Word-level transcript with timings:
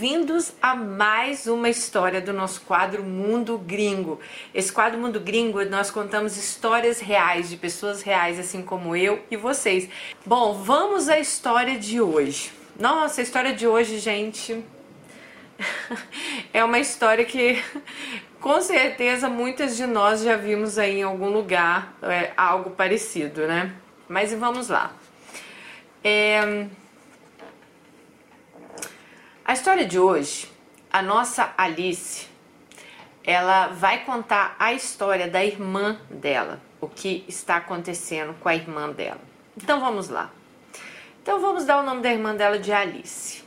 bem-vindos 0.00 0.54
a 0.62 0.74
mais 0.74 1.46
uma 1.46 1.68
história 1.68 2.22
do 2.22 2.32
nosso 2.32 2.62
quadro 2.62 3.02
Mundo 3.02 3.58
Gringo. 3.58 4.18
Esse 4.54 4.72
quadro 4.72 4.98
Mundo 4.98 5.20
Gringo, 5.20 5.62
nós 5.66 5.90
contamos 5.90 6.38
histórias 6.38 7.00
reais 7.00 7.50
de 7.50 7.58
pessoas 7.58 8.00
reais, 8.00 8.38
assim 8.38 8.62
como 8.62 8.96
eu 8.96 9.22
e 9.30 9.36
vocês. 9.36 9.90
Bom, 10.24 10.54
vamos 10.54 11.10
à 11.10 11.18
história 11.18 11.78
de 11.78 12.00
hoje. 12.00 12.50
Nossa, 12.78 13.20
a 13.20 13.24
história 13.24 13.52
de 13.52 13.66
hoje, 13.66 13.98
gente, 13.98 14.64
é 16.50 16.64
uma 16.64 16.78
história 16.78 17.26
que 17.26 17.62
com 18.40 18.58
certeza 18.62 19.28
muitas 19.28 19.76
de 19.76 19.86
nós 19.86 20.22
já 20.22 20.34
vimos 20.34 20.78
aí 20.78 21.00
em 21.00 21.02
algum 21.02 21.28
lugar 21.28 21.94
é, 22.04 22.32
algo 22.38 22.70
parecido, 22.70 23.46
né? 23.46 23.74
Mas 24.08 24.32
vamos 24.32 24.70
lá. 24.70 24.94
É, 26.02 26.68
a 29.50 29.52
história 29.52 29.84
de 29.84 29.98
hoje, 29.98 30.48
a 30.92 31.02
nossa 31.02 31.52
Alice, 31.58 32.28
ela 33.24 33.66
vai 33.66 34.04
contar 34.04 34.54
a 34.60 34.72
história 34.72 35.26
da 35.26 35.44
irmã 35.44 35.98
dela, 36.08 36.60
o 36.80 36.86
que 36.86 37.24
está 37.26 37.56
acontecendo 37.56 38.32
com 38.38 38.48
a 38.48 38.54
irmã 38.54 38.90
dela. 38.90 39.20
Então 39.56 39.80
vamos 39.80 40.08
lá. 40.08 40.30
Então 41.20 41.40
vamos 41.40 41.64
dar 41.64 41.80
o 41.80 41.82
nome 41.82 42.00
da 42.00 42.12
irmã 42.12 42.32
dela 42.32 42.60
de 42.60 42.72
Alice. 42.72 43.42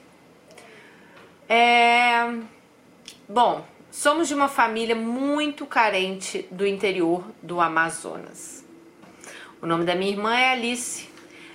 É... 1.47 2.37
Bom, 3.29 3.65
somos 3.89 4.27
de 4.27 4.33
uma 4.33 4.49
família 4.49 4.97
muito 4.97 5.65
carente 5.65 6.45
do 6.51 6.67
interior 6.67 7.23
do 7.41 7.61
Amazonas. 7.61 8.65
O 9.61 9.65
nome 9.65 9.85
da 9.85 9.95
minha 9.95 10.11
irmã 10.11 10.35
é 10.35 10.51
Alice. 10.51 11.09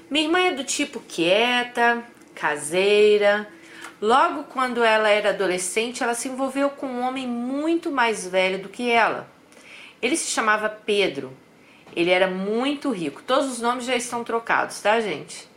Minha 0.08 0.24
irmã 0.24 0.38
é 0.40 0.52
do 0.52 0.64
tipo 0.64 1.00
quieta, 1.00 2.02
caseira, 2.34 3.46
Logo 4.00 4.44
quando 4.44 4.84
ela 4.84 5.08
era 5.08 5.30
adolescente, 5.30 6.02
ela 6.02 6.14
se 6.14 6.28
envolveu 6.28 6.70
com 6.70 6.86
um 6.86 7.00
homem 7.00 7.26
muito 7.26 7.90
mais 7.90 8.26
velho 8.26 8.60
do 8.60 8.68
que 8.68 8.88
ela. 8.88 9.28
Ele 10.00 10.16
se 10.16 10.30
chamava 10.30 10.68
Pedro. 10.68 11.36
Ele 11.96 12.10
era 12.10 12.28
muito 12.28 12.90
rico. 12.90 13.22
Todos 13.22 13.50
os 13.50 13.60
nomes 13.60 13.84
já 13.84 13.96
estão 13.96 14.22
trocados, 14.22 14.80
tá, 14.80 15.00
gente? 15.00 15.48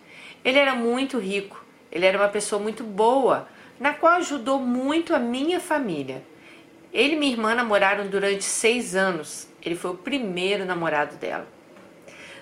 Ele 0.44 0.58
era 0.58 0.74
muito 0.74 1.20
rico. 1.20 1.64
Ele 1.92 2.06
era 2.06 2.18
uma 2.18 2.30
pessoa 2.30 2.60
muito 2.60 2.84
boa, 2.84 3.48
na 3.80 3.94
qual 3.94 4.14
ajudou 4.14 4.60
muito 4.60 5.14
a 5.14 5.20
minha 5.20 5.60
família. 5.60 6.24
Ele 6.92 7.14
e 7.14 7.18
minha 7.18 7.32
irmã 7.34 7.54
namoraram 7.54 8.08
durante 8.08 8.44
seis 8.44 8.96
anos. 8.96 9.48
Ele 9.62 9.76
foi 9.76 9.92
o 9.92 9.98
primeiro 9.98 10.66
namorado 10.66 11.16
dela. 11.18 11.48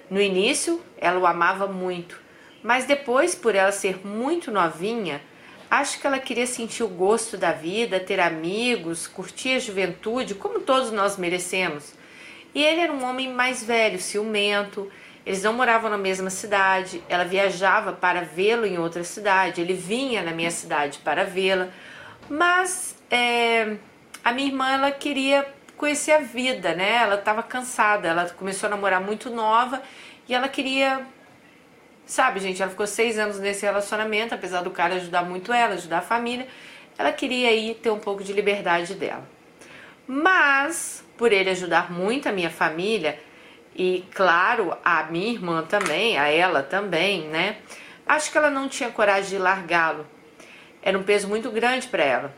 No 0.10 0.22
início, 0.22 0.82
ela 0.98 1.20
o 1.20 1.28
amava 1.28 1.68
muito, 1.68 2.20
mas 2.64 2.86
depois, 2.86 3.36
por 3.36 3.54
ela 3.54 3.72
ser 3.72 4.06
muito 4.06 4.50
novinha, 4.50 5.22
Acho 5.70 6.00
que 6.00 6.08
ela 6.08 6.18
queria 6.18 6.48
sentir 6.48 6.84
o 6.84 6.88
gosto 6.88 7.38
da 7.38 7.52
vida, 7.52 8.00
ter 8.00 8.20
amigos, 8.20 9.06
curtir 9.06 9.56
a 9.56 9.60
juventude, 9.60 10.34
como 10.34 10.62
todos 10.62 10.92
nós 10.92 11.16
merecemos. 11.16 11.94
E 12.56 12.64
ele 12.64 12.82
era 12.82 12.92
um 12.92 13.04
homem 13.04 13.32
mais 13.32 13.64
velho, 13.64 14.00
ciumento. 14.00 14.92
Eles 15.24 15.44
não 15.44 15.54
moravam 15.54 15.90
na 15.90 15.98
mesma 15.98 16.32
cidade. 16.32 17.04
Ela 17.08 17.24
viajava 17.24 17.94
para 17.94 18.22
vê-lo 18.22 18.66
em 18.66 18.80
outra 18.80 19.04
cidade. 19.04 19.62
Ele 19.62 19.74
vinha 19.74 20.24
na 20.24 20.32
minha 20.32 20.50
cidade 20.50 20.98
para 21.04 21.24
vê-la. 21.24 21.70
Mas 22.28 22.96
é, 23.12 23.76
a 24.24 24.32
minha 24.32 24.48
irmã 24.48 24.72
ela 24.72 24.92
queria 24.92 25.46
conhecer 25.78 26.14
a 26.14 26.20
vida, 26.20 26.74
né? 26.74 26.96
Ela 27.04 27.16
estava 27.16 27.44
cansada. 27.44 28.08
Ela 28.08 28.28
começou 28.30 28.66
a 28.66 28.70
namorar 28.72 29.02
muito 29.02 29.30
nova 29.30 29.84
e 30.28 30.34
ela 30.34 30.50
queria 30.50 31.06
Sabe, 32.10 32.40
gente, 32.40 32.60
ela 32.60 32.72
ficou 32.72 32.88
seis 32.88 33.20
anos 33.20 33.38
nesse 33.38 33.64
relacionamento, 33.64 34.34
apesar 34.34 34.64
do 34.64 34.72
cara 34.72 34.96
ajudar 34.96 35.22
muito 35.22 35.54
ela, 35.54 35.76
ajudar 35.76 36.00
a 36.00 36.02
família. 36.02 36.48
Ela 36.98 37.12
queria 37.12 37.50
aí 37.50 37.76
ter 37.76 37.92
um 37.92 38.00
pouco 38.00 38.24
de 38.24 38.34
liberdade 38.34 38.96
dela. 38.96 39.30
Mas, 40.08 41.06
por 41.16 41.32
ele 41.32 41.52
ajudar 41.52 41.92
muito 41.92 42.28
a 42.28 42.32
minha 42.32 42.50
família, 42.50 43.20
e 43.76 44.04
claro, 44.12 44.76
a 44.84 45.04
minha 45.04 45.32
irmã 45.32 45.62
também, 45.62 46.18
a 46.18 46.28
ela 46.28 46.64
também, 46.64 47.28
né? 47.28 47.58
Acho 48.08 48.32
que 48.32 48.40
ela 48.40 48.50
não 48.50 48.68
tinha 48.68 48.90
coragem 48.90 49.30
de 49.30 49.38
largá-lo. 49.38 50.08
Era 50.82 50.98
um 50.98 51.04
peso 51.04 51.28
muito 51.28 51.52
grande 51.52 51.88
para 51.90 52.04
ela. 52.04 52.34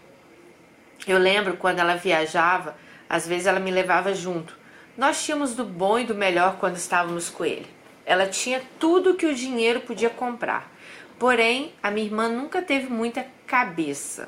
Eu 1.07 1.17
lembro 1.17 1.55
quando 1.55 1.79
ela 1.79 1.95
viajava, 1.95 2.75
às 3.09 3.25
vezes 3.25 3.47
ela 3.47 3.61
me 3.61 3.71
levava 3.71 4.13
junto. 4.13 4.53
Nós 4.97 5.23
tínhamos 5.23 5.55
do 5.55 5.63
bom 5.63 5.97
e 5.97 6.03
do 6.03 6.13
melhor 6.13 6.57
quando 6.57 6.75
estávamos 6.75 7.29
com 7.29 7.45
ele. 7.45 7.79
Ela 8.11 8.27
tinha 8.27 8.61
tudo 8.77 9.13
que 9.13 9.25
o 9.25 9.33
dinheiro 9.33 9.79
podia 9.79 10.09
comprar. 10.09 10.69
Porém, 11.17 11.73
a 11.81 11.89
minha 11.89 12.05
irmã 12.05 12.27
nunca 12.27 12.61
teve 12.61 12.91
muita 12.91 13.25
cabeça. 13.47 14.27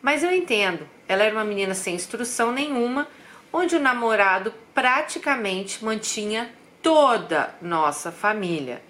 Mas 0.00 0.22
eu 0.22 0.32
entendo, 0.32 0.88
ela 1.06 1.22
era 1.22 1.34
uma 1.34 1.44
menina 1.44 1.74
sem 1.74 1.94
instrução 1.94 2.50
nenhuma, 2.50 3.06
onde 3.52 3.76
o 3.76 3.80
namorado 3.80 4.54
praticamente 4.72 5.84
mantinha 5.84 6.50
toda 6.80 7.54
nossa 7.60 8.10
família, 8.10 8.80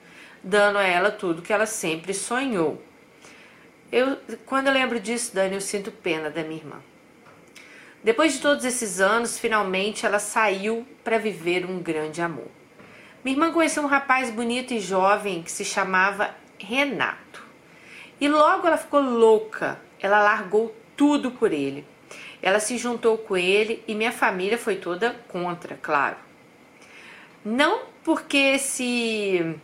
dando 0.40 0.78
a 0.78 0.84
ela 0.84 1.10
tudo 1.10 1.42
que 1.42 1.52
ela 1.52 1.66
sempre 1.66 2.14
sonhou. 2.14 2.80
Eu, 3.90 4.18
quando 4.46 4.68
eu 4.68 4.72
lembro 4.72 5.00
disso, 5.00 5.34
Dani, 5.34 5.56
eu 5.56 5.60
sinto 5.60 5.90
pena 5.90 6.30
da 6.30 6.44
minha 6.44 6.60
irmã. 6.60 6.80
Depois 8.04 8.34
de 8.34 8.38
todos 8.38 8.64
esses 8.64 9.00
anos, 9.00 9.36
finalmente 9.36 10.06
ela 10.06 10.20
saiu 10.20 10.86
para 11.02 11.18
viver 11.18 11.66
um 11.66 11.80
grande 11.80 12.22
amor. 12.22 12.59
Minha 13.22 13.36
irmã 13.36 13.52
conheceu 13.52 13.82
um 13.82 13.86
rapaz 13.86 14.30
bonito 14.30 14.72
e 14.72 14.80
jovem 14.80 15.42
que 15.42 15.52
se 15.52 15.64
chamava 15.64 16.34
Renato. 16.58 17.44
E 18.20 18.28
logo 18.28 18.66
ela 18.66 18.78
ficou 18.78 19.00
louca. 19.00 19.80
Ela 20.00 20.22
largou 20.22 20.74
tudo 20.96 21.30
por 21.30 21.52
ele. 21.52 21.86
Ela 22.42 22.60
se 22.60 22.78
juntou 22.78 23.18
com 23.18 23.36
ele 23.36 23.84
e 23.86 23.94
minha 23.94 24.12
família 24.12 24.56
foi 24.56 24.76
toda 24.76 25.14
contra, 25.28 25.78
claro. 25.82 26.16
Não 27.44 27.82
porque 28.02 28.36
esse 28.36 29.56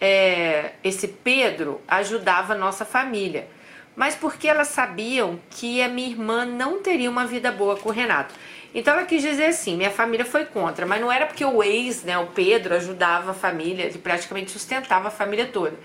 é, 0.00 0.72
esse 0.82 1.08
Pedro 1.08 1.80
ajudava 1.86 2.54
a 2.54 2.56
nossa 2.56 2.84
família, 2.84 3.48
mas 3.94 4.14
porque 4.14 4.48
elas 4.48 4.68
sabiam 4.68 5.38
que 5.50 5.82
a 5.82 5.88
minha 5.88 6.08
irmã 6.08 6.44
não 6.44 6.80
teria 6.82 7.10
uma 7.10 7.26
vida 7.26 7.50
boa 7.50 7.76
com 7.76 7.88
o 7.88 7.92
Renato. 7.92 8.34
Então 8.74 8.94
ela 8.94 9.04
quis 9.04 9.22
dizer 9.22 9.46
assim: 9.46 9.76
minha 9.76 9.90
família 9.90 10.24
foi 10.24 10.44
contra, 10.44 10.86
mas 10.86 11.00
não 11.00 11.10
era 11.10 11.26
porque 11.26 11.44
o 11.44 11.62
ex, 11.62 12.02
né, 12.04 12.18
o 12.18 12.26
Pedro, 12.28 12.74
ajudava 12.74 13.30
a 13.30 13.34
família, 13.34 13.84
ele 13.84 13.98
praticamente 13.98 14.50
sustentava 14.50 15.08
a 15.08 15.10
família 15.10 15.46
toda. 15.46 15.76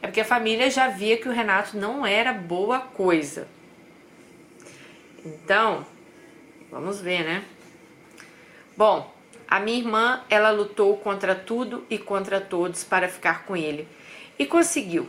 É 0.00 0.06
porque 0.06 0.20
a 0.20 0.24
família 0.24 0.68
já 0.68 0.88
via 0.88 1.16
que 1.16 1.28
o 1.28 1.32
Renato 1.32 1.76
não 1.76 2.04
era 2.04 2.32
boa 2.32 2.80
coisa. 2.80 3.46
Então, 5.24 5.86
vamos 6.70 7.00
ver, 7.00 7.22
né? 7.22 7.44
Bom, 8.76 9.14
a 9.46 9.60
minha 9.60 9.78
irmã, 9.78 10.24
ela 10.28 10.50
lutou 10.50 10.96
contra 10.96 11.34
tudo 11.34 11.86
e 11.88 11.98
contra 11.98 12.40
todos 12.40 12.82
para 12.82 13.08
ficar 13.08 13.44
com 13.44 13.56
ele 13.56 13.86
e 14.38 14.46
conseguiu. 14.46 15.08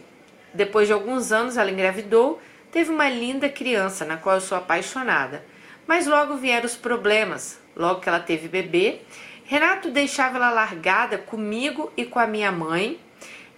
Depois 0.53 0.87
de 0.87 0.93
alguns 0.93 1.31
anos, 1.31 1.57
ela 1.57 1.71
engravidou, 1.71 2.39
teve 2.71 2.91
uma 2.91 3.09
linda 3.09 3.49
criança 3.49 4.05
na 4.05 4.17
qual 4.17 4.35
eu 4.35 4.41
sou 4.41 4.57
apaixonada. 4.57 5.43
Mas 5.87 6.07
logo 6.07 6.37
vieram 6.37 6.65
os 6.65 6.75
problemas. 6.75 7.59
Logo 7.75 7.99
que 7.99 8.09
ela 8.09 8.19
teve 8.19 8.47
bebê, 8.47 9.01
Renato 9.45 9.89
deixava 9.89 10.37
ela 10.37 10.49
largada 10.49 11.17
comigo 11.17 11.91
e 11.97 12.05
com 12.05 12.19
a 12.19 12.27
minha 12.27 12.51
mãe, 12.51 12.99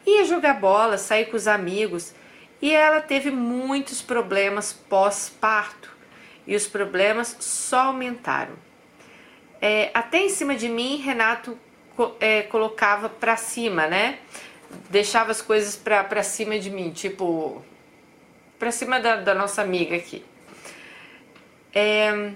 ia 0.05 0.25
jogar 0.25 0.59
bola, 0.59 0.97
sair 0.97 1.25
com 1.25 1.37
os 1.37 1.47
amigos, 1.47 2.13
e 2.61 2.71
ela 2.71 3.01
teve 3.01 3.29
muitos 3.31 4.01
problemas 4.01 4.73
pós-parto. 4.73 5.93
E 6.47 6.55
os 6.55 6.67
problemas 6.67 7.35
só 7.39 7.87
aumentaram. 7.87 8.53
É, 9.61 9.89
até 9.93 10.19
em 10.19 10.29
cima 10.29 10.55
de 10.55 10.69
mim, 10.69 10.97
Renato 10.97 11.57
é, 12.19 12.43
colocava 12.43 13.09
pra 13.09 13.35
cima, 13.35 13.87
né? 13.87 14.19
Deixava 14.89 15.31
as 15.31 15.41
coisas 15.41 15.75
pra 15.75 16.23
cima 16.23 16.59
de 16.59 16.69
mim, 16.69 16.91
tipo, 16.91 17.63
pra 18.59 18.71
cima 18.71 18.99
da, 18.99 19.15
da 19.17 19.33
nossa 19.33 19.61
amiga 19.61 19.95
aqui. 19.95 20.23
É... 21.75 22.31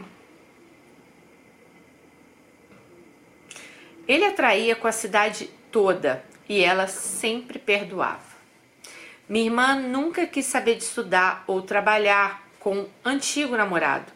Ele 4.06 4.26
atraía 4.26 4.76
com 4.76 4.88
a 4.88 4.92
cidade 4.92 5.50
toda 5.72 6.26
e 6.50 6.62
ela 6.62 6.88
sempre 6.88 7.58
perdoava. 7.58 8.28
Minha 9.30 9.46
irmã 9.46 9.76
nunca 9.76 10.28
quis 10.28 10.46
saber 10.46 10.76
de 10.76 10.84
estudar 10.84 11.46
ou 11.48 11.62
trabalhar 11.62 12.46
com 12.60 12.80
um 12.80 12.88
antigo 13.06 13.56
namorado. 13.56 14.12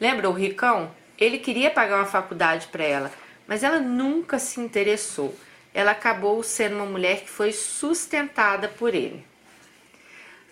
Lembra 0.00 0.30
o 0.30 0.32
Ricão? 0.32 0.90
Ele 1.18 1.38
queria 1.38 1.70
pagar 1.70 1.96
uma 1.96 2.06
faculdade 2.06 2.68
para 2.68 2.84
ela, 2.84 3.12
mas 3.46 3.62
ela 3.62 3.80
nunca 3.80 4.38
se 4.38 4.60
interessou. 4.60 5.36
Ela 5.74 5.90
acabou 5.90 6.42
sendo 6.42 6.76
uma 6.76 6.86
mulher 6.86 7.22
que 7.22 7.28
foi 7.28 7.52
sustentada 7.52 8.68
por 8.68 8.94
ele. 8.94 9.26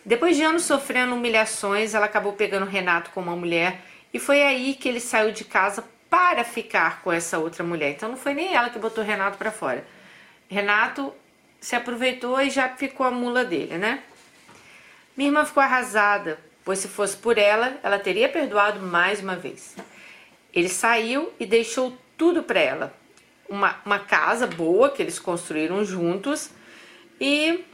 Depois 0.04 0.36
de 0.36 0.42
anos 0.42 0.64
sofrendo 0.64 1.14
humilhações, 1.14 1.94
ela 1.94 2.06
acabou 2.06 2.32
pegando 2.32 2.66
Renato 2.66 3.10
como 3.10 3.30
uma 3.30 3.36
mulher 3.36 3.80
e 4.12 4.18
foi 4.18 4.42
aí 4.42 4.74
que 4.74 4.88
ele 4.88 5.00
saiu 5.00 5.32
de 5.32 5.44
casa 5.44 5.84
para 6.08 6.44
ficar 6.44 7.02
com 7.02 7.10
essa 7.10 7.38
outra 7.38 7.64
mulher. 7.64 7.90
Então 7.90 8.08
não 8.08 8.16
foi 8.16 8.34
nem 8.34 8.54
ela 8.54 8.70
que 8.70 8.78
botou 8.78 9.02
Renato 9.02 9.38
para 9.38 9.50
fora. 9.50 9.86
Renato 10.48 11.14
se 11.60 11.74
aproveitou 11.74 12.40
e 12.40 12.50
já 12.50 12.68
ficou 12.68 13.06
a 13.06 13.10
mula 13.10 13.44
dele, 13.44 13.78
né? 13.78 14.02
Minha 15.16 15.28
irmã 15.28 15.44
ficou 15.44 15.62
arrasada 15.62 16.38
pois 16.64 16.78
se 16.78 16.88
fosse 16.88 17.16
por 17.16 17.38
ela, 17.38 17.78
ela 17.82 17.98
teria 17.98 18.28
perdoado 18.28 18.80
mais 18.80 19.20
uma 19.20 19.36
vez. 19.36 19.74
Ele 20.52 20.68
saiu 20.68 21.32
e 21.38 21.46
deixou 21.46 21.96
tudo 22.16 22.42
para 22.42 22.60
ela. 22.60 22.94
Uma, 23.48 23.76
uma 23.84 23.98
casa 23.98 24.46
boa 24.46 24.90
que 24.90 25.02
eles 25.02 25.18
construíram 25.18 25.84
juntos 25.84 26.50
e 27.20 27.64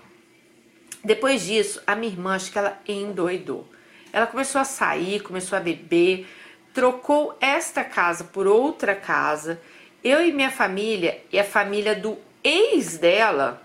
depois 1.05 1.43
disso, 1.43 1.81
a 1.87 1.95
minha 1.95 2.13
irmã, 2.13 2.35
acho 2.35 2.51
que 2.51 2.59
ela 2.59 2.79
endoidou. 2.87 3.69
Ela 4.13 4.27
começou 4.27 4.61
a 4.61 4.65
sair, 4.65 5.23
começou 5.23 5.57
a 5.57 5.61
beber, 5.61 6.27
trocou 6.73 7.37
esta 7.41 7.85
casa 7.85 8.25
por 8.25 8.47
outra 8.47 8.95
casa. 8.95 9.61
Eu 10.03 10.25
e 10.25 10.33
minha 10.33 10.51
família 10.51 11.23
e 11.33 11.39
a 11.39 11.45
família 11.45 11.95
do 11.95 12.17
ex 12.43 12.99
dela 12.99 13.63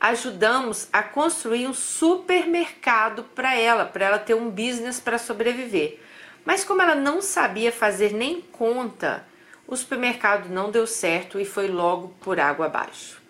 ajudamos 0.00 0.88
a 0.92 1.02
construir 1.02 1.66
um 1.66 1.74
supermercado 1.74 3.24
para 3.34 3.56
ela, 3.56 3.84
para 3.84 4.06
ela 4.06 4.18
ter 4.18 4.34
um 4.34 4.50
business 4.50 5.00
para 5.00 5.18
sobreviver. 5.18 6.00
Mas 6.44 6.64
como 6.64 6.82
ela 6.82 6.94
não 6.94 7.20
sabia 7.20 7.72
fazer 7.72 8.12
nem 8.12 8.40
conta, 8.40 9.26
o 9.66 9.76
supermercado 9.76 10.48
não 10.48 10.70
deu 10.70 10.86
certo 10.86 11.40
e 11.40 11.44
foi 11.44 11.66
logo 11.66 12.14
por 12.20 12.38
água 12.38 12.66
abaixo. 12.66 13.20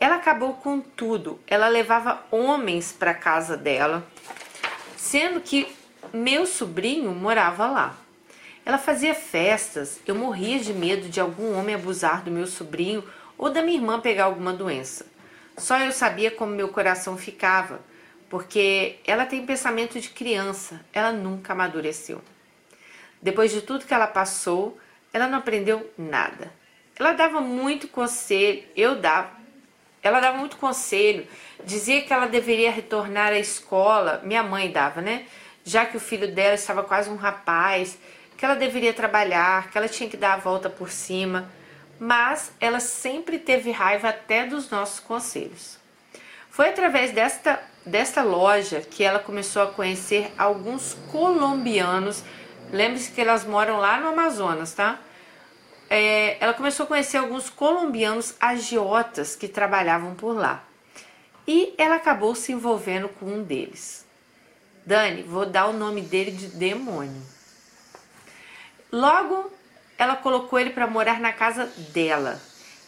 Ela 0.00 0.16
acabou 0.16 0.54
com 0.54 0.80
tudo. 0.80 1.38
Ela 1.46 1.68
levava 1.68 2.24
homens 2.30 2.90
para 2.90 3.12
casa 3.12 3.56
dela, 3.56 4.04
sendo 5.02 5.40
que 5.40 5.66
meu 6.12 6.46
sobrinho 6.46 7.10
morava 7.10 7.66
lá. 7.66 7.96
Ela 8.64 8.78
fazia 8.78 9.12
festas. 9.16 10.00
Eu 10.06 10.14
morria 10.14 10.60
de 10.60 10.72
medo 10.72 11.08
de 11.08 11.20
algum 11.20 11.58
homem 11.58 11.74
abusar 11.74 12.22
do 12.22 12.30
meu 12.30 12.46
sobrinho 12.46 13.02
ou 13.36 13.50
da 13.50 13.62
minha 13.62 13.76
irmã 13.76 14.00
pegar 14.00 14.24
alguma 14.24 14.52
doença. 14.52 15.04
Só 15.58 15.76
eu 15.80 15.90
sabia 15.90 16.30
como 16.30 16.54
meu 16.54 16.68
coração 16.68 17.18
ficava, 17.18 17.80
porque 18.30 19.00
ela 19.04 19.26
tem 19.26 19.44
pensamento 19.44 20.00
de 20.00 20.08
criança, 20.08 20.80
ela 20.92 21.12
nunca 21.12 21.52
amadureceu. 21.52 22.22
Depois 23.20 23.50
de 23.50 23.60
tudo 23.60 23.84
que 23.84 23.92
ela 23.92 24.06
passou, 24.06 24.78
ela 25.12 25.26
não 25.26 25.38
aprendeu 25.38 25.92
nada. 25.98 26.52
Ela 26.96 27.12
dava 27.12 27.40
muito 27.40 27.88
conselho, 27.88 28.62
eu 28.76 28.94
dava, 28.94 29.32
ela 30.02 30.20
dava 30.20 30.36
muito 30.38 30.56
conselho, 30.56 31.26
dizia 31.64 32.02
que 32.02 32.12
ela 32.12 32.26
deveria 32.26 32.70
retornar 32.70 33.32
à 33.32 33.38
escola, 33.38 34.20
minha 34.24 34.42
mãe 34.42 34.70
dava, 34.70 35.00
né? 35.00 35.26
Já 35.64 35.86
que 35.86 35.96
o 35.96 36.00
filho 36.00 36.32
dela 36.34 36.54
estava 36.54 36.82
quase 36.82 37.08
um 37.08 37.16
rapaz, 37.16 37.96
que 38.36 38.44
ela 38.44 38.54
deveria 38.56 38.92
trabalhar, 38.92 39.70
que 39.70 39.78
ela 39.78 39.88
tinha 39.88 40.10
que 40.10 40.16
dar 40.16 40.34
a 40.34 40.36
volta 40.38 40.68
por 40.68 40.90
cima, 40.90 41.48
mas 42.00 42.50
ela 42.58 42.80
sempre 42.80 43.38
teve 43.38 43.70
raiva 43.70 44.08
até 44.08 44.44
dos 44.44 44.68
nossos 44.68 44.98
conselhos. 44.98 45.78
Foi 46.50 46.68
através 46.68 47.12
desta, 47.12 47.62
desta 47.86 48.22
loja 48.22 48.80
que 48.80 49.04
ela 49.04 49.20
começou 49.20 49.62
a 49.62 49.68
conhecer 49.68 50.32
alguns 50.36 50.94
colombianos. 51.12 52.24
Lembre-se 52.72 53.12
que 53.12 53.20
elas 53.20 53.44
moram 53.44 53.78
lá 53.78 54.00
no 54.00 54.08
Amazonas, 54.08 54.74
tá? 54.74 54.98
É, 55.94 56.38
ela 56.40 56.54
começou 56.54 56.84
a 56.84 56.86
conhecer 56.86 57.18
alguns 57.18 57.50
colombianos 57.50 58.34
agiotas 58.40 59.36
que 59.36 59.46
trabalhavam 59.46 60.14
por 60.14 60.34
lá. 60.34 60.64
E 61.46 61.74
ela 61.76 61.96
acabou 61.96 62.34
se 62.34 62.50
envolvendo 62.50 63.10
com 63.10 63.26
um 63.26 63.42
deles. 63.42 64.06
Dani, 64.86 65.22
vou 65.22 65.44
dar 65.44 65.66
o 65.66 65.74
nome 65.74 66.00
dele 66.00 66.30
de 66.30 66.46
demônio. 66.46 67.20
Logo, 68.90 69.52
ela 69.98 70.16
colocou 70.16 70.58
ele 70.58 70.70
para 70.70 70.86
morar 70.86 71.20
na 71.20 71.30
casa 71.30 71.66
dela. 71.92 72.40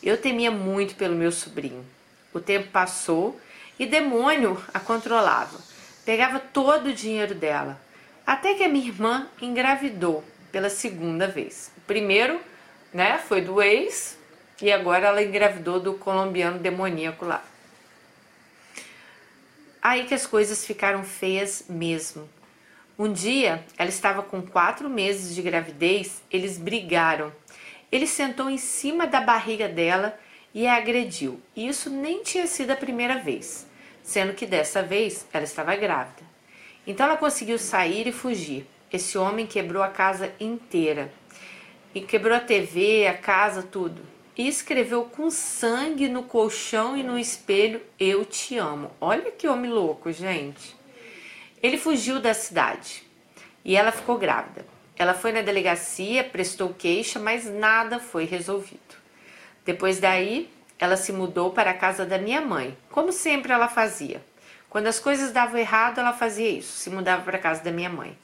Eu 0.03 0.17
temia 0.17 0.51
muito 0.51 0.95
pelo 0.95 1.15
meu 1.15 1.31
sobrinho. 1.31 1.85
O 2.33 2.41
tempo 2.41 2.71
passou 2.71 3.39
e 3.79 3.85
demônio 3.85 4.59
a 4.73 4.81
controlava. 4.81 5.61
Pegava 6.07 6.41
todo 6.41 6.87
o 6.87 6.95
dinheiro 6.95 7.35
dela. 7.35 7.79
Até 8.27 8.55
que 8.55 8.65
a 8.65 8.69
minha 8.69 8.89
irmã 8.89 9.29
engravidou 9.43 10.25
pela 10.51 10.71
segunda 10.71 11.29
vez. 11.29 11.71
Primeiro, 11.87 12.41
né? 12.95 13.19
Foi 13.19 13.41
do 13.41 13.61
ex 13.61 14.17
e 14.63 14.71
agora 14.71 15.09
ela 15.09 15.23
engravidou 15.23 15.81
do 15.81 15.95
colombiano 15.95 16.61
demoníaco 16.61 17.27
lá. 17.27 17.45
Aí 19.83 20.05
que 20.05 20.15
as 20.15 20.27
coisas 20.27 20.65
ficaram 20.65 21.03
feias 21.03 21.65
mesmo. 21.69 22.29
Um 22.97 23.13
dia, 23.13 23.65
ela 23.77 23.91
estava 23.91 24.23
com 24.23 24.41
quatro 24.41 24.89
meses 24.89 25.35
de 25.35 25.43
gravidez, 25.43 26.23
eles 26.31 26.57
brigaram. 26.57 27.33
Ele 27.91 28.07
sentou 28.07 28.49
em 28.49 28.57
cima 28.57 29.07
da 29.07 29.21
barriga 29.21 29.69
dela 29.69 30.17
e 30.55 30.67
a 30.67 30.77
agrediu. 30.77 31.43
E 31.57 31.67
isso 31.67 31.91
nem 31.91 32.23
tinha 32.23 32.47
sido 32.47 32.71
a 32.71 32.77
primeira 32.77 33.19
vez, 33.19 33.67
sendo 34.03 34.33
que 34.33 34.47
dessa 34.47 34.83
vez 34.83 35.27
ela 35.33 35.45
estava 35.45 35.75
grávida. 35.75 36.23
Então 36.87 37.07
ela 37.07 37.17
conseguiu 37.17 37.59
sair 37.59 38.07
e 38.07 38.13
fugir. 38.13 38.65
Esse 38.93 39.19
homem 39.19 39.47
quebrou 39.47 39.83
a 39.83 39.89
casa 39.89 40.33
inteira 40.39 41.13
e 41.95 42.01
quebrou 42.01 42.37
a 42.37 42.41
TV, 42.41 43.07
a 43.07 43.15
casa, 43.17 43.63
tudo. 43.63 44.03
E 44.37 44.49
escreveu 44.49 45.05
com 45.05 45.31
sangue 45.31 46.09
no 46.09 46.25
colchão 46.25 46.97
e 46.97 47.03
no 47.03 47.19
espelho: 47.19 47.81
Eu 48.01 48.25
te 48.25 48.59
amo. 48.59 48.91
Olha 49.01 49.31
que 49.31 49.47
homem 49.47 49.71
louco, 49.71 50.11
gente. 50.11 50.75
Ele 51.63 51.79
fugiu 51.79 52.21
da 52.21 52.35
cidade 52.35 53.05
e 53.65 53.77
ela 53.77 53.93
ficou 53.93 54.19
grávida. 54.19 54.67
Ela 54.97 55.15
foi 55.15 55.33
na 55.33 55.41
delegacia, 55.41 56.25
prestou 56.25 56.75
queixa, 56.75 57.19
mas 57.19 57.47
nada 57.47 57.99
foi 57.99 58.25
resolvido. 58.25 58.81
Depois 59.65 59.99
daí, 59.99 60.51
ela 60.79 60.97
se 60.97 61.13
mudou 61.13 61.51
para 61.51 61.71
a 61.71 61.75
casa 61.75 62.05
da 62.05 62.19
minha 62.19 62.41
mãe, 62.41 62.77
como 62.91 63.13
sempre 63.13 63.53
ela 63.53 63.69
fazia. 63.69 64.23
Quando 64.69 64.89
as 64.89 64.99
coisas 64.99 65.33
davam 65.33 65.59
errado, 65.59 66.01
ela 66.01 66.13
fazia 66.13 66.49
isso, 66.49 66.73
se 66.73 66.91
mudava 66.91 67.23
para 67.23 67.39
a 67.39 67.41
casa 67.41 67.63
da 67.63 67.71
minha 67.71 67.89
mãe. 67.89 68.17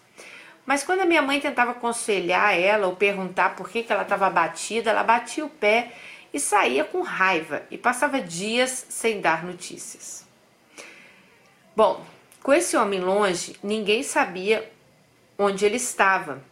Mas 0.64 0.82
quando 0.82 1.00
a 1.00 1.06
minha 1.06 1.22
mãe 1.22 1.40
tentava 1.40 1.72
aconselhar 1.72 2.58
ela 2.58 2.86
ou 2.86 2.96
perguntar 2.96 3.56
por 3.56 3.68
que, 3.68 3.82
que 3.82 3.92
ela 3.92 4.02
estava 4.02 4.26
abatida, 4.26 4.90
ela 4.90 5.02
batia 5.02 5.44
o 5.44 5.48
pé 5.48 5.92
e 6.32 6.38
saía 6.38 6.84
com 6.84 7.00
raiva 7.00 7.62
e 7.70 7.78
passava 7.78 8.20
dias 8.20 8.86
sem 8.88 9.20
dar 9.20 9.44
notícias. 9.44 10.26
Bom, 11.74 12.04
com 12.42 12.52
esse 12.52 12.76
homem 12.76 13.00
longe, 13.00 13.56
ninguém 13.62 14.02
sabia 14.02 14.70
onde 15.38 15.64
ele 15.64 15.76
estava 15.76 16.42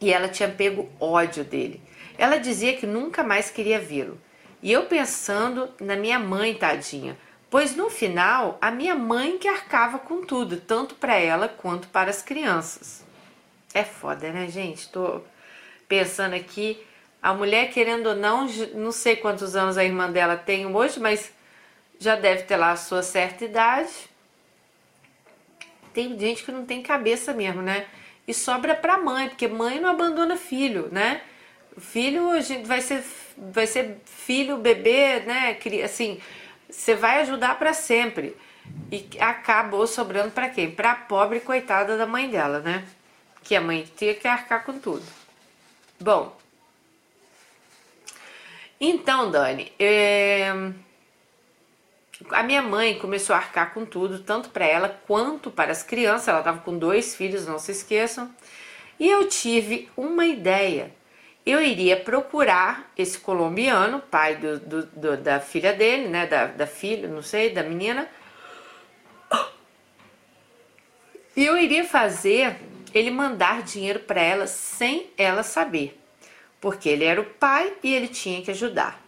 e 0.00 0.12
ela 0.12 0.28
tinha 0.28 0.48
pego 0.48 0.90
ódio 0.98 1.44
dele. 1.44 1.80
Ela 2.16 2.38
dizia 2.38 2.76
que 2.76 2.86
nunca 2.86 3.22
mais 3.22 3.50
queria 3.50 3.78
vê-lo. 3.78 4.18
E 4.62 4.72
eu 4.72 4.86
pensando 4.86 5.70
na 5.80 5.96
minha 5.96 6.18
mãe, 6.18 6.54
tadinha, 6.54 7.16
pois 7.48 7.74
no 7.74 7.88
final 7.88 8.58
a 8.60 8.70
minha 8.70 8.94
mãe 8.94 9.38
que 9.38 9.48
arcava 9.48 9.98
com 9.98 10.22
tudo, 10.22 10.58
tanto 10.58 10.94
para 10.94 11.14
ela 11.14 11.48
quanto 11.48 11.88
para 11.88 12.10
as 12.10 12.22
crianças. 12.22 12.99
É 13.72 13.84
foda, 13.84 14.32
né, 14.32 14.48
gente? 14.48 14.88
Tô 14.88 15.22
pensando 15.88 16.34
aqui. 16.34 16.84
A 17.22 17.34
mulher, 17.34 17.70
querendo 17.70 18.08
ou 18.08 18.16
não, 18.16 18.46
não 18.74 18.90
sei 18.90 19.16
quantos 19.16 19.54
anos 19.54 19.76
a 19.76 19.84
irmã 19.84 20.10
dela 20.10 20.36
tem 20.36 20.66
hoje, 20.66 20.98
mas 20.98 21.32
já 21.98 22.16
deve 22.16 22.44
ter 22.44 22.56
lá 22.56 22.72
a 22.72 22.76
sua 22.76 23.02
certa 23.02 23.44
idade. 23.44 23.92
Tem 25.92 26.18
gente 26.18 26.42
que 26.44 26.52
não 26.52 26.64
tem 26.64 26.82
cabeça 26.82 27.32
mesmo, 27.34 27.60
né? 27.60 27.86
E 28.26 28.32
sobra 28.32 28.74
pra 28.74 28.98
mãe, 28.98 29.28
porque 29.28 29.46
mãe 29.46 29.80
não 29.80 29.90
abandona 29.90 30.36
filho, 30.36 30.88
né? 30.90 31.20
Filho 31.78 32.30
a 32.30 32.40
gente 32.40 32.66
vai 32.66 32.80
ser, 32.80 33.04
vai 33.36 33.66
ser 33.66 33.98
filho, 34.04 34.56
bebê, 34.56 35.20
né? 35.20 35.58
Assim, 35.84 36.20
você 36.68 36.94
vai 36.94 37.20
ajudar 37.20 37.58
para 37.58 37.72
sempre. 37.72 38.36
E 38.90 39.08
acabou 39.18 39.86
sobrando 39.86 40.30
para 40.30 40.48
quem? 40.48 40.70
Pra 40.70 40.94
pobre 40.94 41.40
coitada 41.40 41.96
da 41.96 42.06
mãe 42.06 42.28
dela, 42.30 42.60
né? 42.60 42.84
Que 43.42 43.56
a 43.56 43.60
mãe 43.60 43.88
tinha 43.96 44.14
que 44.14 44.28
arcar 44.28 44.64
com 44.64 44.78
tudo. 44.78 45.04
Bom, 45.98 46.40
então, 48.80 49.30
Dani, 49.30 49.70
é... 49.78 50.50
a 52.30 52.42
minha 52.42 52.62
mãe 52.62 52.98
começou 52.98 53.36
a 53.36 53.38
arcar 53.38 53.74
com 53.74 53.84
tudo, 53.84 54.20
tanto 54.20 54.48
para 54.48 54.64
ela 54.64 54.88
quanto 55.06 55.50
para 55.50 55.70
as 55.70 55.82
crianças. 55.82 56.28
Ela 56.28 56.38
estava 56.38 56.60
com 56.60 56.78
dois 56.78 57.14
filhos, 57.14 57.46
não 57.46 57.58
se 57.58 57.72
esqueçam. 57.72 58.34
E 58.98 59.06
eu 59.06 59.28
tive 59.28 59.90
uma 59.94 60.24
ideia. 60.24 60.94
Eu 61.44 61.60
iria 61.60 61.96
procurar 61.98 62.90
esse 62.96 63.18
colombiano, 63.18 64.00
pai 64.00 64.36
do, 64.36 64.58
do, 64.60 64.86
do, 64.86 65.16
da 65.18 65.40
filha 65.40 65.74
dele, 65.74 66.08
né? 66.08 66.26
Da, 66.26 66.46
da 66.46 66.66
filha, 66.66 67.06
não 67.06 67.22
sei, 67.22 67.50
da 67.50 67.62
menina. 67.62 68.08
E 71.36 71.44
eu 71.44 71.56
iria 71.56 71.84
fazer 71.84 72.56
ele 72.94 73.10
mandar 73.10 73.62
dinheiro 73.62 74.00
para 74.00 74.20
ela 74.20 74.46
sem 74.46 75.08
ela 75.16 75.42
saber, 75.42 75.98
porque 76.60 76.88
ele 76.88 77.04
era 77.04 77.20
o 77.20 77.24
pai 77.24 77.72
e 77.82 77.94
ele 77.94 78.08
tinha 78.08 78.42
que 78.42 78.50
ajudar. 78.50 79.00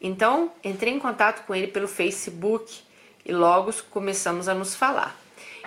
Então, 0.00 0.52
entrei 0.64 0.92
em 0.92 0.98
contato 0.98 1.44
com 1.44 1.54
ele 1.54 1.66
pelo 1.66 1.86
Facebook 1.86 2.80
e 3.24 3.32
logo 3.32 3.72
começamos 3.90 4.48
a 4.48 4.54
nos 4.54 4.74
falar. 4.74 5.18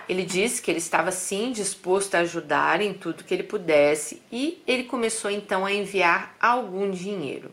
Ele 0.08 0.22
disse 0.22 0.60
que 0.60 0.70
ele 0.70 0.78
estava 0.78 1.10
sim 1.10 1.52
disposto 1.52 2.14
a 2.14 2.18
ajudar 2.18 2.80
em 2.80 2.92
tudo 2.92 3.24
que 3.24 3.32
ele 3.32 3.44
pudesse 3.44 4.20
e 4.30 4.62
ele 4.66 4.84
começou 4.84 5.30
então 5.30 5.64
a 5.64 5.72
enviar 5.72 6.34
algum 6.40 6.90
dinheiro. 6.90 7.50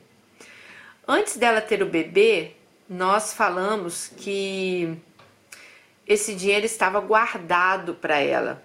Antes 1.08 1.38
dela 1.38 1.62
ter 1.62 1.81
o 1.81 1.86
bebê, 1.86 2.51
nós 2.89 3.34
falamos 3.34 4.12
que 4.17 4.98
esse 6.05 6.36
dinheiro 6.36 6.65
estava 6.65 7.00
guardado 7.00 7.93
para 7.93 8.20
ela 8.20 8.62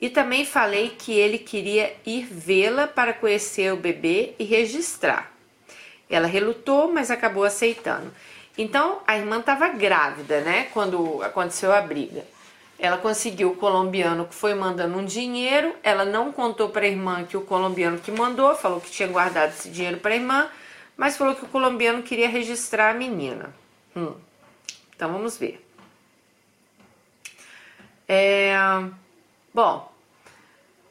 E 0.00 0.10
também 0.10 0.44
falei 0.44 0.90
que 0.90 1.12
ele 1.12 1.38
queria 1.38 1.96
ir 2.04 2.26
vê-la 2.26 2.86
para 2.86 3.14
conhecer 3.14 3.72
o 3.72 3.76
bebê 3.76 4.34
e 4.38 4.44
registrar. 4.44 5.32
Ela 6.08 6.26
relutou, 6.26 6.92
mas 6.92 7.10
acabou 7.10 7.44
aceitando. 7.44 8.12
Então 8.58 9.00
a 9.06 9.16
irmã 9.16 9.40
estava 9.40 9.68
grávida, 9.68 10.40
né? 10.40 10.68
Quando 10.72 11.22
aconteceu 11.22 11.72
a 11.72 11.80
briga. 11.80 12.24
Ela 12.78 12.98
conseguiu 12.98 13.52
o 13.52 13.56
colombiano 13.56 14.26
que 14.26 14.34
foi 14.34 14.54
mandando 14.54 14.98
um 14.98 15.04
dinheiro. 15.04 15.74
Ela 15.82 16.04
não 16.04 16.30
contou 16.30 16.68
para 16.68 16.84
a 16.84 16.88
irmã 16.88 17.24
que 17.24 17.36
o 17.36 17.40
colombiano 17.40 17.98
que 17.98 18.10
mandou, 18.10 18.54
falou 18.54 18.80
que 18.80 18.90
tinha 18.90 19.08
guardado 19.08 19.50
esse 19.50 19.70
dinheiro 19.70 19.96
para 19.98 20.12
a 20.12 20.16
irmã, 20.16 20.48
mas 20.94 21.16
falou 21.16 21.34
que 21.34 21.44
o 21.44 21.48
colombiano 21.48 22.02
queria 22.02 22.28
registrar 22.28 22.90
a 22.90 22.94
menina. 22.94 23.54
Hum. 23.96 24.14
Então 24.94 25.10
vamos 25.10 25.38
ver. 25.38 25.62
É, 28.08 28.54
bom, 29.56 29.90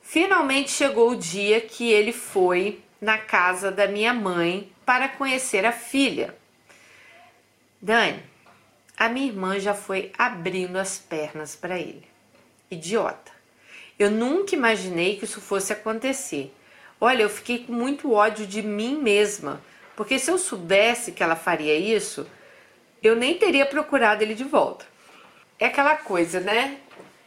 finalmente 0.01 0.71
chegou 0.71 1.11
o 1.11 1.15
dia 1.15 1.61
que 1.61 1.91
ele 1.91 2.11
foi 2.11 2.81
na 2.99 3.19
casa 3.19 3.71
da 3.71 3.87
minha 3.87 4.11
mãe 4.11 4.71
para 4.83 5.07
conhecer 5.07 5.67
a 5.67 5.71
filha. 5.71 6.35
Dani, 7.79 8.23
a 8.97 9.07
minha 9.07 9.27
irmã 9.27 9.59
já 9.59 9.75
foi 9.75 10.11
abrindo 10.17 10.77
as 10.77 10.97
pernas 10.97 11.55
para 11.55 11.77
ele. 11.77 12.07
Idiota. 12.71 13.31
Eu 13.99 14.09
nunca 14.09 14.55
imaginei 14.55 15.17
que 15.17 15.25
isso 15.25 15.39
fosse 15.39 15.71
acontecer. 15.71 16.51
Olha, 16.99 17.21
eu 17.21 17.29
fiquei 17.29 17.65
com 17.65 17.71
muito 17.71 18.13
ódio 18.13 18.47
de 18.47 18.63
mim 18.63 18.97
mesma, 18.97 19.61
porque 19.95 20.17
se 20.17 20.31
eu 20.31 20.39
soubesse 20.39 21.11
que 21.11 21.21
ela 21.21 21.35
faria 21.35 21.77
isso, 21.77 22.25
eu 23.03 23.15
nem 23.15 23.37
teria 23.37 23.67
procurado 23.67 24.23
ele 24.23 24.33
de 24.33 24.43
volta. 24.43 24.87
É 25.59 25.67
aquela 25.67 25.97
coisa, 25.97 26.39
né? 26.39 26.79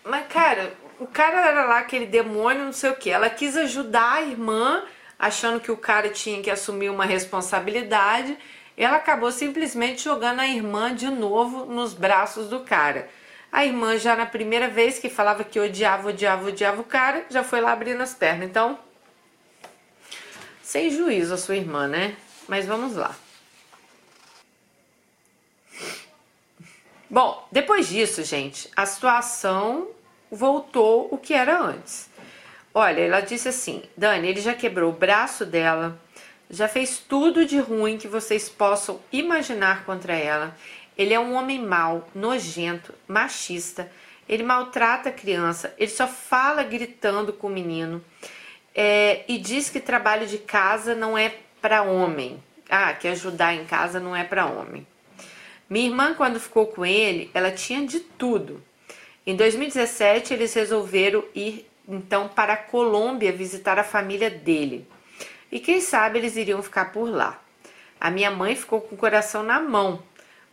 Mas, 0.04 0.26
cara, 0.26 0.74
o 0.98 1.06
cara 1.06 1.46
era 1.46 1.64
lá 1.64 1.78
aquele 1.78 2.06
demônio, 2.06 2.64
não 2.64 2.72
sei 2.72 2.90
o 2.90 2.96
que. 2.96 3.10
Ela 3.10 3.30
quis 3.30 3.56
ajudar 3.56 4.14
a 4.14 4.22
irmã, 4.22 4.84
achando 5.18 5.60
que 5.60 5.70
o 5.70 5.76
cara 5.76 6.08
tinha 6.08 6.42
que 6.42 6.50
assumir 6.50 6.90
uma 6.90 7.04
responsabilidade. 7.04 8.36
Ela 8.76 8.96
acabou 8.96 9.30
simplesmente 9.32 10.02
jogando 10.02 10.40
a 10.40 10.46
irmã 10.46 10.94
de 10.94 11.08
novo 11.08 11.66
nos 11.66 11.94
braços 11.94 12.48
do 12.48 12.60
cara. 12.60 13.08
A 13.50 13.64
irmã, 13.64 13.96
já 13.96 14.14
na 14.14 14.26
primeira 14.26 14.68
vez 14.68 14.98
que 14.98 15.08
falava 15.08 15.42
que 15.42 15.58
odiava, 15.58 16.08
odiava, 16.08 16.48
odiava 16.48 16.80
o 16.80 16.84
cara, 16.84 17.24
já 17.30 17.42
foi 17.42 17.60
lá 17.60 17.72
abrindo 17.72 18.02
as 18.02 18.14
pernas. 18.14 18.48
Então, 18.48 18.78
sem 20.62 20.90
juízo 20.90 21.32
a 21.32 21.38
sua 21.38 21.56
irmã, 21.56 21.86
né? 21.86 22.16
Mas 22.46 22.66
vamos 22.66 22.94
lá. 22.94 23.16
Bom, 27.08 27.48
depois 27.50 27.88
disso, 27.88 28.22
gente, 28.22 28.70
a 28.76 28.84
situação 28.84 29.88
voltou 30.30 31.08
o 31.10 31.18
que 31.18 31.34
era 31.34 31.60
antes. 31.60 32.10
Olha, 32.74 33.00
ela 33.00 33.20
disse 33.20 33.48
assim: 33.48 33.82
Dani, 33.96 34.28
ele 34.28 34.40
já 34.40 34.54
quebrou 34.54 34.90
o 34.90 34.96
braço 34.96 35.44
dela, 35.44 36.00
já 36.50 36.68
fez 36.68 36.98
tudo 36.98 37.44
de 37.44 37.58
ruim 37.58 37.98
que 37.98 38.08
vocês 38.08 38.48
possam 38.48 39.00
imaginar 39.12 39.84
contra 39.84 40.14
ela. 40.14 40.56
Ele 40.96 41.14
é 41.14 41.20
um 41.20 41.34
homem 41.34 41.60
mau, 41.60 42.08
nojento, 42.14 42.92
machista. 43.06 43.90
Ele 44.28 44.42
maltrata 44.42 45.08
a 45.08 45.12
criança, 45.12 45.74
ele 45.78 45.90
só 45.90 46.06
fala 46.06 46.62
gritando 46.62 47.32
com 47.32 47.46
o 47.46 47.50
menino 47.50 48.04
é, 48.80 49.24
e 49.26 49.38
diz 49.38 49.68
que 49.70 49.80
trabalho 49.80 50.24
de 50.24 50.38
casa 50.38 50.94
não 50.94 51.18
é 51.18 51.34
para 51.60 51.82
homem. 51.82 52.40
Ah, 52.70 52.92
que 52.92 53.08
ajudar 53.08 53.54
em 53.54 53.64
casa 53.64 53.98
não 53.98 54.14
é 54.14 54.22
para 54.22 54.46
homem. 54.46 54.86
Minha 55.68 55.88
irmã, 55.88 56.14
quando 56.14 56.38
ficou 56.38 56.66
com 56.66 56.86
ele, 56.86 57.28
ela 57.34 57.50
tinha 57.50 57.84
de 57.84 57.98
tudo. 57.98 58.62
Em 59.28 59.36
2017, 59.36 60.32
eles 60.32 60.54
resolveram 60.54 61.22
ir 61.34 61.68
então 61.86 62.28
para 62.28 62.54
a 62.54 62.56
Colômbia 62.56 63.30
visitar 63.30 63.78
a 63.78 63.84
família 63.84 64.30
dele. 64.30 64.88
E 65.52 65.60
quem 65.60 65.82
sabe 65.82 66.18
eles 66.18 66.34
iriam 66.34 66.62
ficar 66.62 66.92
por 66.92 67.10
lá. 67.10 67.38
A 68.00 68.10
minha 68.10 68.30
mãe 68.30 68.56
ficou 68.56 68.80
com 68.80 68.94
o 68.94 68.98
coração 68.98 69.42
na 69.42 69.60
mão, 69.60 70.02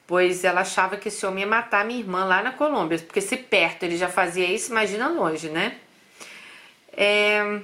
pois 0.06 0.44
ela 0.44 0.60
achava 0.60 0.98
que 0.98 1.08
esse 1.08 1.26
homem 1.26 1.46
ia 1.46 1.50
matar 1.50 1.86
minha 1.86 2.02
irmã 2.02 2.26
lá 2.26 2.44
na 2.44 2.52
Colômbia, 2.52 3.00
porque 3.00 3.22
se 3.22 3.38
perto 3.38 3.84
ele 3.84 3.96
já 3.96 4.10
fazia 4.10 4.46
isso, 4.46 4.72
imagina 4.72 5.08
longe, 5.08 5.48
né? 5.48 5.78
É... 6.92 7.62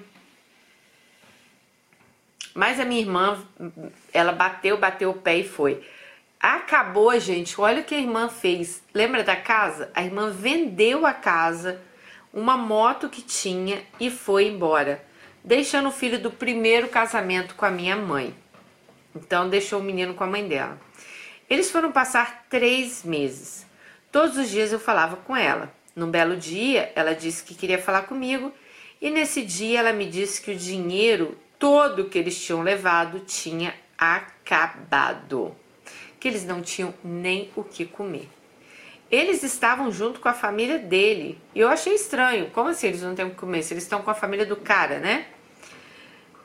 Mas 2.54 2.80
a 2.80 2.86
minha 2.86 3.02
irmã, 3.02 3.38
ela 4.14 4.32
bateu, 4.32 4.78
bateu 4.78 5.10
o 5.10 5.16
pé 5.16 5.40
e 5.40 5.44
foi. 5.44 5.84
Acabou, 6.42 7.20
gente. 7.20 7.62
Olha 7.62 7.82
o 7.82 7.84
que 7.84 7.94
a 7.94 8.00
irmã 8.00 8.28
fez. 8.28 8.82
Lembra 8.96 9.24
da 9.24 9.36
casa? 9.36 9.92
A 9.94 10.04
irmã 10.04 10.32
vendeu 10.32 11.06
a 11.06 11.14
casa, 11.14 11.80
uma 12.34 12.58
moto 12.58 13.10
que 13.10 13.22
tinha 13.22 13.84
e 14.00 14.10
foi 14.10 14.48
embora, 14.48 15.06
deixando 15.44 15.90
o 15.90 15.92
filho 15.92 16.18
do 16.18 16.32
primeiro 16.32 16.88
casamento 16.88 17.54
com 17.54 17.64
a 17.64 17.70
minha 17.70 17.96
mãe. 17.96 18.34
Então, 19.16 19.50
deixou 19.50 19.80
o 19.80 19.84
menino 19.84 20.16
com 20.16 20.24
a 20.24 20.28
mãe 20.28 20.48
dela. 20.48 20.82
Eles 21.48 21.70
foram 21.70 21.92
passar 21.92 22.48
três 22.50 23.04
meses. 23.04 23.68
Todos 24.12 24.36
os 24.36 24.50
dias 24.50 24.72
eu 24.72 24.80
falava 24.80 25.18
com 25.18 25.38
ela. 25.38 25.72
Num 25.96 26.10
belo 26.10 26.36
dia, 26.36 26.92
ela 26.96 27.14
disse 27.14 27.44
que 27.44 27.54
queria 27.54 27.78
falar 27.78 28.04
comigo 28.04 28.52
e 29.00 29.12
nesse 29.12 29.44
dia 29.44 29.80
ela 29.80 29.94
me 29.94 30.08
disse 30.08 30.42
que 30.42 30.52
o 30.52 30.56
dinheiro 30.56 31.38
todo 31.60 32.06
que 32.06 32.18
eles 32.18 32.42
tinham 32.44 32.64
levado 32.64 33.20
tinha 33.20 33.76
acabado 33.98 35.56
que 36.22 36.28
eles 36.28 36.46
não 36.46 36.62
tinham 36.62 36.94
nem 37.04 37.50
o 37.56 37.64
que 37.64 37.84
comer. 37.84 38.30
Eles 39.10 39.42
estavam 39.42 39.92
junto 39.92 40.20
com 40.20 40.30
a 40.30 40.34
família 40.34 40.78
dele. 40.78 41.42
E 41.54 41.60
eu 41.60 41.68
achei 41.68 41.96
estranho. 41.96 42.52
Como 42.52 42.70
assim 42.70 42.88
eles 42.88 43.02
não 43.02 43.16
têm 43.16 43.26
o 43.26 43.32
que 43.32 43.36
comer? 43.36 43.64
Se 43.64 43.74
eles 43.74 43.84
estão 43.84 44.04
com 44.04 44.12
a 44.12 44.14
família 44.14 44.46
do 44.46 44.56
cara, 44.56 45.00
né? 45.00 45.26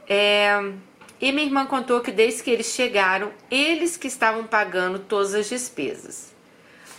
É... 0.08 0.72
E 1.20 1.30
minha 1.30 1.46
irmã 1.46 1.66
contou 1.66 2.00
que 2.00 2.10
desde 2.10 2.42
que 2.42 2.50
eles 2.50 2.66
chegaram, 2.66 3.30
eles 3.50 3.98
que 3.98 4.08
estavam 4.08 4.44
pagando 4.44 4.98
todas 4.98 5.34
as 5.34 5.48
despesas. 5.48 6.34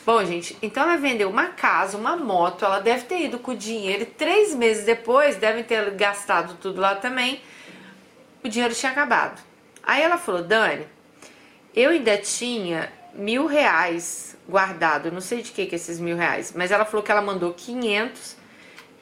Bom, 0.06 0.24
gente, 0.24 0.56
então 0.62 0.84
ela 0.84 0.98
vendeu 0.98 1.30
uma 1.30 1.48
casa, 1.48 1.98
uma 1.98 2.16
moto, 2.16 2.64
ela 2.64 2.80
deve 2.80 3.06
ter 3.06 3.26
ido 3.26 3.40
com 3.40 3.52
o 3.52 3.58
dinheiro 3.58 4.04
e 4.04 4.06
três 4.06 4.56
meses 4.56 4.86
depois 4.86 5.36
devem 5.36 5.64
ter 5.64 5.92
gastado 5.92 6.56
tudo 6.62 6.80
lá 6.80 6.96
também. 6.96 7.42
O 8.44 8.48
dinheiro 8.48 8.74
tinha 8.74 8.92
acabado. 8.92 9.42
Aí 9.84 10.02
ela 10.02 10.18
falou: 10.18 10.44
Dani, 10.44 10.86
eu 11.78 11.92
ainda 11.92 12.18
tinha 12.18 12.92
mil 13.14 13.46
reais 13.46 14.36
guardado, 14.50 15.12
não 15.12 15.22
sei 15.22 15.44
de 15.44 15.52
que 15.52 15.68
que 15.68 15.76
é 15.76 15.78
esses 15.78 16.00
mil 16.00 16.18
reais, 16.18 16.52
mas 16.56 16.72
ela 16.72 16.84
falou 16.84 17.04
que 17.04 17.12
ela 17.12 17.22
mandou 17.22 17.54
500 17.54 18.36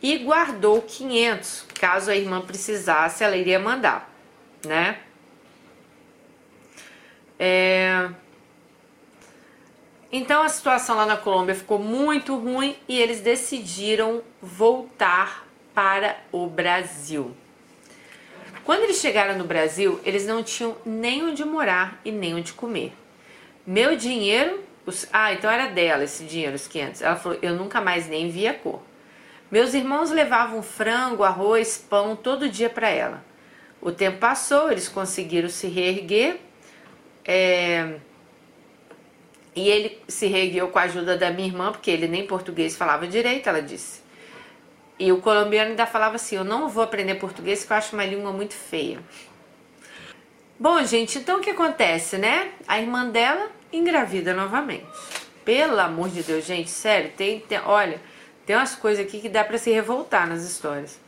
e 0.01 0.17
guardou 0.17 0.81
500, 0.81 1.67
caso 1.79 2.11
a 2.11 2.15
irmã 2.17 2.41
precisasse, 2.41 3.23
ela 3.23 3.37
iria 3.37 3.57
mandar, 3.57 4.13
né? 4.65 4.99
É... 7.39 8.09
Então 10.11 10.43
a 10.43 10.49
situação 10.49 10.97
lá 10.97 11.05
na 11.05 11.15
Colômbia 11.15 11.55
ficou 11.55 11.79
muito 11.79 12.35
ruim 12.35 12.75
e 12.89 12.99
eles 12.99 13.21
decidiram 13.21 14.21
voltar 14.41 15.47
para 15.73 16.17
o 16.29 16.45
Brasil. 16.47 17.33
Quando 18.65 18.81
eles 18.81 18.97
chegaram 18.97 19.37
no 19.37 19.43
Brasil, 19.43 19.99
eles 20.03 20.25
não 20.25 20.41
tinham 20.41 20.75
nem 20.83 21.23
onde 21.23 21.45
morar 21.45 22.01
e 22.03 22.11
nem 22.11 22.33
onde 22.33 22.51
comer. 22.51 22.93
Meu 23.65 23.95
dinheiro, 23.95 24.63
os, 24.87 25.07
ah, 25.13 25.31
então 25.31 25.49
era 25.49 25.67
dela 25.67 26.03
esse 26.03 26.23
dinheiro, 26.23 26.55
os 26.55 26.67
500. 26.67 27.03
Ela 27.03 27.15
falou, 27.15 27.37
eu 27.43 27.55
nunca 27.55 27.79
mais 27.79 28.07
nem 28.07 28.29
vi 28.29 28.47
a 28.47 28.55
cor. 28.55 28.81
Meus 29.51 29.75
irmãos 29.75 30.09
levavam 30.09 30.63
frango, 30.63 31.23
arroz, 31.23 31.77
pão 31.77 32.15
todo 32.15 32.49
dia 32.49 32.67
para 32.69 32.89
ela. 32.89 33.23
O 33.79 33.91
tempo 33.91 34.17
passou, 34.17 34.71
eles 34.71 34.89
conseguiram 34.89 35.47
se 35.47 35.67
reerguer. 35.67 36.39
É, 37.23 37.97
e 39.55 39.69
ele 39.69 40.01
se 40.07 40.25
reergueu 40.25 40.69
com 40.69 40.79
a 40.79 40.83
ajuda 40.83 41.15
da 41.15 41.29
minha 41.29 41.47
irmã, 41.47 41.71
porque 41.71 41.91
ele 41.91 42.07
nem 42.07 42.25
português 42.25 42.75
falava 42.75 43.07
direito, 43.07 43.47
ela 43.47 43.61
disse. 43.61 44.04
E 44.97 45.11
o 45.11 45.21
colombiano 45.21 45.71
ainda 45.71 45.85
falava 45.85 46.15
assim: 46.15 46.37
Eu 46.37 46.43
não 46.43 46.69
vou 46.69 46.83
aprender 46.83 47.15
português 47.15 47.59
porque 47.59 47.73
eu 47.73 47.77
acho 47.77 47.95
uma 47.95 48.05
língua 48.05 48.31
muito 48.31 48.53
feia. 48.53 48.99
Bom, 50.57 50.81
gente, 50.85 51.17
então 51.17 51.39
o 51.39 51.41
que 51.41 51.49
acontece, 51.49 52.17
né? 52.17 52.51
A 52.65 52.79
irmã 52.79 53.09
dela 53.09 53.51
engravida 53.73 54.33
novamente. 54.33 54.85
Pelo 55.43 55.79
amor 55.79 56.09
de 56.09 56.23
Deus, 56.23 56.45
gente, 56.45 56.69
sério, 56.69 57.11
tem, 57.15 57.41
tem 57.41 57.59
olha, 57.59 57.99
tem 58.45 58.55
umas 58.55 58.73
coisas 58.73 59.05
aqui 59.05 59.19
que 59.19 59.29
dá 59.29 59.43
para 59.43 59.57
se 59.57 59.69
revoltar 59.69 60.27
nas 60.27 60.43
histórias. 60.43 60.99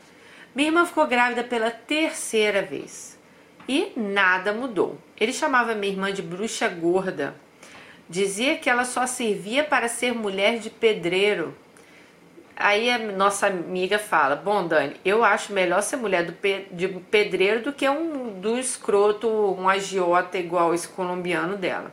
Minha 0.53 0.67
irmã 0.67 0.85
ficou 0.85 1.07
grávida 1.07 1.43
pela 1.43 1.71
terceira 1.71 2.61
vez 2.61 3.17
e 3.67 3.93
nada 3.95 4.51
mudou. 4.51 4.97
Ele 5.19 5.31
chamava 5.31 5.75
minha 5.75 5.93
irmã 5.93 6.11
de 6.11 6.21
bruxa 6.21 6.67
gorda. 6.67 7.35
Dizia 8.09 8.57
que 8.57 8.69
ela 8.69 8.85
só 8.85 9.07
servia 9.07 9.63
para 9.63 9.87
ser 9.87 10.13
mulher 10.13 10.59
de 10.59 10.69
pedreiro 10.69 11.55
Aí 12.59 12.89
a 12.89 12.97
nossa 12.97 13.45
amiga 13.45 13.99
fala: 13.99 14.35
Bom, 14.35 14.67
Dani, 14.67 14.95
eu 15.05 15.23
acho 15.23 15.53
melhor 15.53 15.83
ser 15.83 15.97
mulher 15.97 16.25
do 16.25 16.33
pe 16.33 16.67
de 16.71 16.87
pedreiro 16.87 17.61
do 17.61 17.71
que 17.71 17.87
um 17.87 18.39
do 18.41 18.57
escroto, 18.57 19.29
um 19.29 19.69
agiota 19.69 20.39
igual 20.39 20.73
esse 20.73 20.87
colombiano 20.87 21.55
dela. 21.55 21.91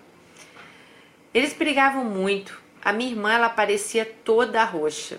Eles 1.35 1.53
brigavam 1.53 2.05
muito. 2.05 2.63
A 2.83 2.93
minha 2.93 3.11
irmã 3.11 3.33
ela 3.33 3.51
parecia 3.51 4.07
toda 4.07 4.65
roxa. 4.65 5.19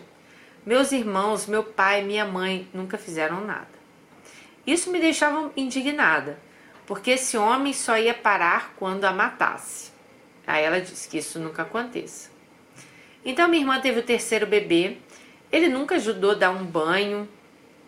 Meus 0.66 0.92
irmãos, 0.92 1.46
meu 1.46 1.64
pai, 1.64 2.02
minha 2.02 2.26
mãe 2.26 2.68
nunca 2.74 2.98
fizeram 2.98 3.42
nada. 3.42 3.68
Isso 4.66 4.90
me 4.90 5.00
deixava 5.00 5.52
indignada, 5.56 6.40
porque 6.88 7.12
esse 7.12 7.38
homem 7.38 7.72
só 7.72 7.98
ia 8.00 8.16
parar 8.16 8.74
quando 8.78 9.06
a 9.06 9.12
matasse. 9.12 9.92
Aí 10.48 10.64
ela 10.64 10.82
disse 10.82 11.08
que 11.08 11.20
isso 11.20 11.40
nunca 11.40 11.62
aconteça. 11.62 12.32
Então 13.24 13.48
minha 13.48 13.62
irmã 13.62 13.80
teve 13.80 14.00
o 14.00 14.04
terceiro 14.04 14.48
bebê. 14.48 14.98
Ele 15.56 15.70
nunca 15.70 15.96
ajudou 15.96 16.32
a 16.32 16.34
dar 16.34 16.50
um 16.50 16.66
banho, 16.66 17.30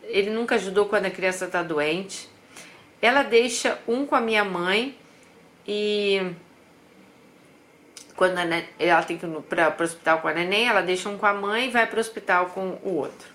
ele 0.03 0.29
nunca 0.29 0.55
ajudou 0.55 0.85
quando 0.85 1.07
a 1.07 1.11
criança 1.11 1.47
está 1.47 1.61
doente. 1.61 2.29
Ela 3.01 3.23
deixa 3.23 3.77
um 3.85 4.05
com 4.05 4.15
a 4.15 4.21
minha 4.21 4.45
mãe 4.45 4.97
e 5.67 6.31
quando 8.15 8.37
ela 8.79 9.03
tem 9.03 9.17
que 9.17 9.25
ir 9.25 9.41
para 9.49 9.75
o 9.77 9.83
hospital 9.83 10.19
com 10.19 10.29
a 10.29 10.33
neném, 10.33 10.65
ela 10.65 10.79
deixa 10.79 11.09
um 11.09 11.17
com 11.17 11.25
a 11.25 11.33
mãe 11.33 11.67
e 11.67 11.69
vai 11.69 11.85
para 11.85 11.97
o 11.97 11.99
hospital 11.99 12.45
com 12.51 12.79
o 12.81 12.95
outro. 12.95 13.27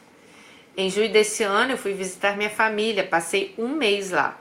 Em 0.75 0.89
julho 0.89 1.12
desse 1.12 1.43
ano 1.43 1.73
eu 1.73 1.77
fui 1.77 1.93
visitar 1.93 2.35
minha 2.35 2.49
família, 2.49 3.05
passei 3.05 3.55
um 3.59 3.69
mês 3.69 4.12
lá. 4.12 4.41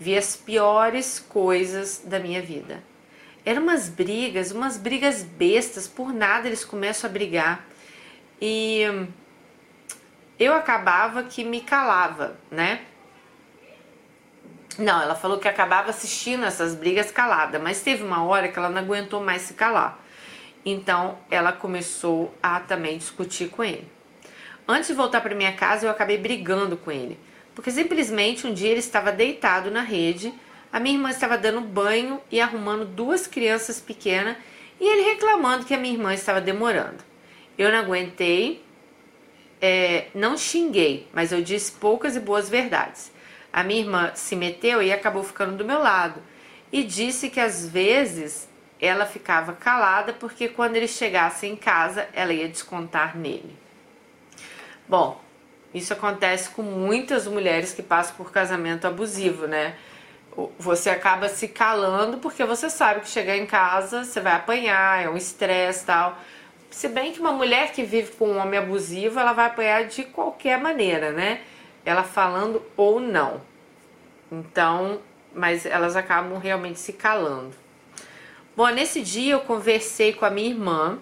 Vi 0.00 0.16
as 0.16 0.36
piores 0.36 1.20
coisas 1.20 2.00
da 2.02 2.18
minha 2.18 2.40
vida. 2.40 2.82
Eram 3.44 3.62
umas 3.62 3.90
brigas, 3.90 4.52
umas 4.52 4.78
brigas 4.78 5.22
bestas, 5.22 5.86
por 5.86 6.14
nada 6.14 6.48
eles 6.48 6.64
começam 6.64 7.10
a 7.10 7.12
brigar. 7.12 7.71
E 8.44 8.82
eu 10.36 10.52
acabava 10.52 11.22
que 11.22 11.44
me 11.44 11.60
calava, 11.60 12.36
né? 12.50 12.80
Não, 14.76 15.00
ela 15.00 15.14
falou 15.14 15.38
que 15.38 15.46
acabava 15.46 15.90
assistindo 15.90 16.44
essas 16.44 16.74
brigas 16.74 17.12
calada, 17.12 17.60
mas 17.60 17.82
teve 17.82 18.02
uma 18.02 18.24
hora 18.24 18.48
que 18.48 18.58
ela 18.58 18.68
não 18.68 18.80
aguentou 18.80 19.22
mais 19.22 19.42
se 19.42 19.54
calar. 19.54 19.96
Então 20.66 21.20
ela 21.30 21.52
começou 21.52 22.34
a 22.42 22.58
também 22.58 22.98
discutir 22.98 23.48
com 23.48 23.62
ele. 23.62 23.86
Antes 24.66 24.88
de 24.88 24.94
voltar 24.94 25.20
para 25.20 25.36
minha 25.36 25.52
casa, 25.52 25.86
eu 25.86 25.90
acabei 25.90 26.18
brigando 26.18 26.76
com 26.76 26.90
ele, 26.90 27.20
porque 27.54 27.70
simplesmente 27.70 28.44
um 28.44 28.52
dia 28.52 28.70
ele 28.70 28.80
estava 28.80 29.12
deitado 29.12 29.70
na 29.70 29.82
rede, 29.82 30.34
a 30.72 30.80
minha 30.80 30.96
irmã 30.96 31.10
estava 31.10 31.38
dando 31.38 31.60
banho 31.60 32.20
e 32.28 32.40
arrumando 32.40 32.84
duas 32.84 33.28
crianças 33.28 33.80
pequenas 33.80 34.36
e 34.80 34.84
ele 34.84 35.12
reclamando 35.12 35.64
que 35.64 35.74
a 35.74 35.78
minha 35.78 35.94
irmã 35.94 36.12
estava 36.12 36.40
demorando. 36.40 37.11
Eu 37.62 37.70
não 37.70 37.78
aguentei, 37.78 38.64
é, 39.60 40.08
não 40.12 40.36
xinguei, 40.36 41.08
mas 41.12 41.30
eu 41.30 41.40
disse 41.40 41.70
poucas 41.70 42.16
e 42.16 42.20
boas 42.20 42.48
verdades. 42.48 43.12
A 43.52 43.62
minha 43.62 43.80
irmã 43.80 44.10
se 44.16 44.34
meteu 44.34 44.82
e 44.82 44.92
acabou 44.92 45.22
ficando 45.22 45.56
do 45.56 45.64
meu 45.64 45.78
lado 45.78 46.20
e 46.72 46.82
disse 46.82 47.30
que 47.30 47.38
às 47.38 47.68
vezes 47.68 48.48
ela 48.80 49.06
ficava 49.06 49.52
calada 49.52 50.12
porque 50.12 50.48
quando 50.48 50.74
ele 50.74 50.88
chegasse 50.88 51.46
em 51.46 51.54
casa 51.54 52.08
ela 52.12 52.32
ia 52.32 52.48
descontar 52.48 53.16
nele. 53.16 53.56
Bom, 54.88 55.20
isso 55.72 55.92
acontece 55.92 56.50
com 56.50 56.62
muitas 56.62 57.28
mulheres 57.28 57.72
que 57.72 57.82
passam 57.82 58.16
por 58.16 58.32
casamento 58.32 58.88
abusivo, 58.88 59.46
né? 59.46 59.76
Você 60.58 60.90
acaba 60.90 61.28
se 61.28 61.46
calando 61.46 62.18
porque 62.18 62.44
você 62.44 62.68
sabe 62.68 63.02
que 63.02 63.08
chegar 63.08 63.36
em 63.36 63.46
casa 63.46 64.02
você 64.02 64.18
vai 64.18 64.32
apanhar, 64.32 65.04
é 65.04 65.08
um 65.08 65.16
estresse 65.16 65.86
tal. 65.86 66.18
Se 66.72 66.88
bem 66.88 67.12
que 67.12 67.20
uma 67.20 67.32
mulher 67.32 67.70
que 67.70 67.84
vive 67.84 68.10
com 68.12 68.30
um 68.32 68.38
homem 68.38 68.58
abusivo, 68.58 69.20
ela 69.20 69.32
vai 69.32 69.46
apanhar 69.46 69.84
de 69.84 70.02
qualquer 70.02 70.58
maneira, 70.58 71.12
né? 71.12 71.42
ela 71.84 72.02
falando 72.02 72.62
ou 72.76 73.00
não. 73.00 73.40
Então, 74.30 75.00
mas 75.34 75.66
elas 75.66 75.96
acabam 75.96 76.38
realmente 76.38 76.78
se 76.78 76.92
calando. 76.92 77.54
Bom, 78.56 78.68
nesse 78.68 79.00
dia 79.00 79.34
eu 79.34 79.40
conversei 79.40 80.12
com 80.12 80.24
a 80.24 80.30
minha 80.30 80.50
irmã 80.50 80.98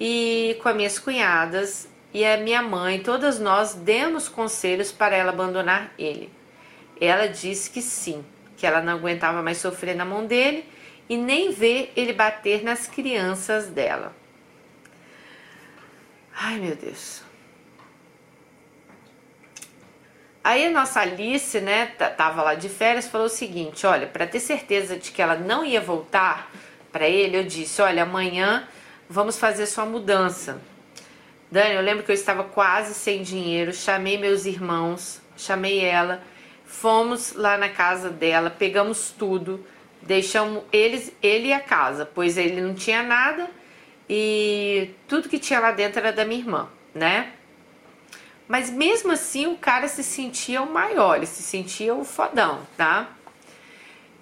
e 0.00 0.58
com 0.62 0.68
as 0.68 0.76
minhas 0.76 0.98
cunhadas 0.98 1.88
e 2.12 2.24
a 2.24 2.38
minha 2.38 2.62
mãe, 2.62 3.00
todas 3.00 3.38
nós 3.38 3.74
demos 3.74 4.28
conselhos 4.28 4.90
para 4.90 5.14
ela 5.16 5.32
abandonar 5.32 5.92
ele. 5.98 6.30
Ela 6.98 7.26
disse 7.26 7.70
que 7.70 7.82
sim, 7.82 8.24
que 8.56 8.66
ela 8.66 8.80
não 8.80 8.94
aguentava 8.94 9.42
mais 9.42 9.58
sofrer 9.58 9.94
na 9.94 10.04
mão 10.04 10.24
dele 10.24 10.64
e 11.08 11.16
nem 11.16 11.52
ver 11.52 11.92
ele 11.94 12.14
bater 12.14 12.64
nas 12.64 12.86
crianças 12.86 13.66
dela. 13.66 14.14
Ai, 16.38 16.58
meu 16.58 16.76
Deus. 16.76 17.22
Aí 20.44 20.66
a 20.66 20.70
nossa 20.70 21.00
Alice, 21.00 21.58
né, 21.60 21.86
tava 21.86 22.42
lá 22.42 22.54
de 22.54 22.68
férias, 22.68 23.08
falou 23.08 23.26
o 23.26 23.30
seguinte: 23.30 23.86
olha, 23.86 24.06
para 24.06 24.26
ter 24.26 24.40
certeza 24.40 24.98
de 24.98 25.10
que 25.10 25.22
ela 25.22 25.34
não 25.34 25.64
ia 25.64 25.80
voltar 25.80 26.52
para 26.92 27.08
ele, 27.08 27.38
eu 27.38 27.42
disse: 27.42 27.80
olha, 27.80 28.02
amanhã 28.02 28.68
vamos 29.08 29.38
fazer 29.38 29.64
sua 29.64 29.86
mudança. 29.86 30.60
Dani, 31.50 31.74
eu 31.74 31.80
lembro 31.80 32.04
que 32.04 32.10
eu 32.10 32.14
estava 32.14 32.44
quase 32.44 32.92
sem 32.92 33.22
dinheiro, 33.22 33.72
chamei 33.72 34.18
meus 34.18 34.44
irmãos, 34.44 35.22
chamei 35.38 35.82
ela, 35.82 36.22
fomos 36.66 37.32
lá 37.32 37.56
na 37.56 37.70
casa 37.70 38.10
dela, 38.10 38.50
pegamos 38.50 39.10
tudo, 39.10 39.64
deixamos 40.02 40.64
eles, 40.70 41.12
ele 41.22 41.48
e 41.48 41.52
a 41.52 41.60
casa, 41.60 42.04
pois 42.04 42.36
ele 42.36 42.60
não 42.60 42.74
tinha 42.74 43.02
nada 43.02 43.48
e 44.08 44.90
tudo 45.08 45.28
que 45.28 45.38
tinha 45.38 45.58
lá 45.58 45.72
dentro 45.72 46.00
era 46.00 46.12
da 46.12 46.24
minha 46.24 46.40
irmã, 46.40 46.68
né? 46.94 47.32
Mas 48.48 48.70
mesmo 48.70 49.10
assim 49.12 49.46
o 49.46 49.56
cara 49.56 49.88
se 49.88 50.04
sentia 50.04 50.62
o 50.62 50.72
maior, 50.72 51.16
ele 51.16 51.26
se 51.26 51.42
sentia 51.42 51.94
o 51.94 52.04
fodão, 52.04 52.60
tá? 52.76 53.10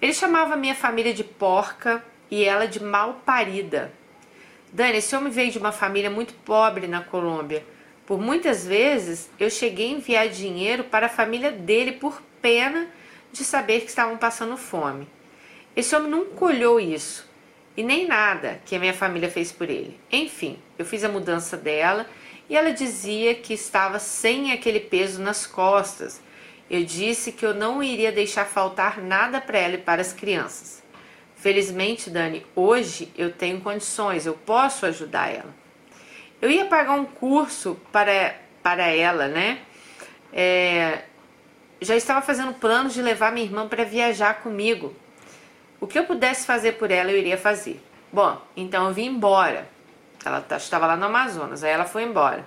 Ele 0.01 0.13
chamava 0.13 0.55
minha 0.55 0.73
família 0.73 1.13
de 1.13 1.23
porca 1.23 2.03
e 2.29 2.43
ela 2.43 2.67
de 2.67 2.81
mal 2.83 3.21
parida. 3.25 3.93
Dani, 4.73 4.97
esse 4.97 5.15
homem 5.15 5.31
veio 5.31 5.51
de 5.51 5.59
uma 5.59 5.71
família 5.71 6.09
muito 6.09 6.33
pobre 6.33 6.87
na 6.87 7.01
Colômbia. 7.01 7.63
Por 8.05 8.19
muitas 8.19 8.65
vezes 8.65 9.29
eu 9.39 9.49
cheguei 9.49 9.87
a 9.87 9.97
enviar 9.97 10.27
dinheiro 10.27 10.83
para 10.83 11.05
a 11.05 11.09
família 11.09 11.51
dele 11.51 11.93
por 11.93 12.21
pena 12.41 12.87
de 13.31 13.43
saber 13.43 13.81
que 13.81 13.89
estavam 13.89 14.17
passando 14.17 14.57
fome. 14.57 15.07
Esse 15.75 15.95
homem 15.95 16.09
nunca 16.09 16.45
olhou 16.45 16.79
isso 16.79 17.34
e 17.75 17.83
nem 17.83 18.07
nada 18.07 18.61
que 18.65 18.75
a 18.75 18.79
minha 18.79 18.93
família 18.93 19.29
fez 19.29 19.51
por 19.51 19.69
ele. 19.69 19.99
Enfim, 20.11 20.57
eu 20.77 20.85
fiz 20.85 21.03
a 21.03 21.09
mudança 21.09 21.57
dela 21.57 22.07
e 22.49 22.55
ela 22.55 22.71
dizia 22.71 23.35
que 23.35 23.53
estava 23.53 23.99
sem 23.99 24.51
aquele 24.51 24.79
peso 24.79 25.21
nas 25.21 25.45
costas. 25.45 26.21
Eu 26.69 26.83
disse 26.83 27.31
que 27.31 27.45
eu 27.45 27.53
não 27.53 27.83
iria 27.83 28.11
deixar 28.11 28.45
faltar 28.45 29.01
nada 29.01 29.41
para 29.41 29.59
ela 29.59 29.75
e 29.75 29.79
para 29.79 30.01
as 30.01 30.13
crianças. 30.13 30.83
Felizmente, 31.35 32.09
Dani, 32.09 32.45
hoje 32.55 33.11
eu 33.17 33.31
tenho 33.31 33.61
condições, 33.61 34.25
eu 34.25 34.33
posso 34.33 34.85
ajudar 34.85 35.31
ela. 35.31 35.53
Eu 36.41 36.49
ia 36.49 36.65
pagar 36.65 36.93
um 36.93 37.05
curso 37.05 37.79
para, 37.91 38.35
para 38.63 38.87
ela, 38.87 39.27
né? 39.27 39.59
É, 40.33 41.03
já 41.79 41.95
estava 41.95 42.21
fazendo 42.21 42.53
planos 42.53 42.93
de 42.93 43.01
levar 43.01 43.31
minha 43.31 43.45
irmã 43.45 43.67
para 43.67 43.83
viajar 43.83 44.41
comigo. 44.41 44.95
O 45.79 45.87
que 45.87 45.99
eu 45.99 46.05
pudesse 46.05 46.45
fazer 46.45 46.73
por 46.73 46.91
ela, 46.91 47.11
eu 47.11 47.17
iria 47.17 47.37
fazer. 47.37 47.81
Bom, 48.11 48.41
então 48.55 48.87
eu 48.87 48.93
vim 48.93 49.07
embora. 49.07 49.67
Ela 50.25 50.41
tá, 50.41 50.57
estava 50.57 50.87
lá 50.87 50.95
no 50.95 51.05
Amazonas, 51.05 51.63
aí 51.63 51.71
ela 51.71 51.85
foi 51.85 52.03
embora. 52.03 52.45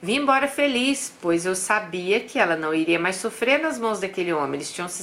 Vim 0.00 0.16
embora 0.16 0.48
feliz, 0.48 1.14
pois 1.20 1.46
eu 1.46 1.54
sabia 1.54 2.20
que 2.20 2.38
ela 2.38 2.56
não 2.56 2.74
iria 2.74 2.98
mais 2.98 3.16
sofrer 3.16 3.60
nas 3.60 3.78
mãos 3.78 4.00
daquele 4.00 4.32
homem. 4.32 4.54
Eles 4.54 4.72
tinham 4.72 4.88
se 4.88 5.02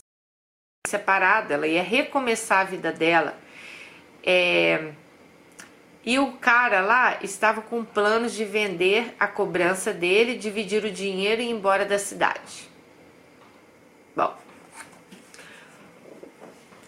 separado, 0.87 1.53
ela 1.53 1.67
ia 1.67 1.81
recomeçar 1.81 2.61
a 2.61 2.63
vida 2.63 2.91
dela. 2.91 3.37
É... 4.23 4.91
E 6.05 6.19
o 6.19 6.33
cara 6.33 6.81
lá 6.81 7.17
estava 7.21 7.61
com 7.61 7.83
planos 7.83 8.33
de 8.33 8.43
vender 8.43 9.15
a 9.19 9.25
cobrança 9.25 9.93
dele, 9.93 10.37
dividir 10.37 10.83
o 10.83 10.91
dinheiro 10.91 11.41
e 11.41 11.45
ir 11.45 11.49
embora 11.49 11.85
da 11.85 11.97
cidade. 11.97 12.69
Bom, 14.15 14.35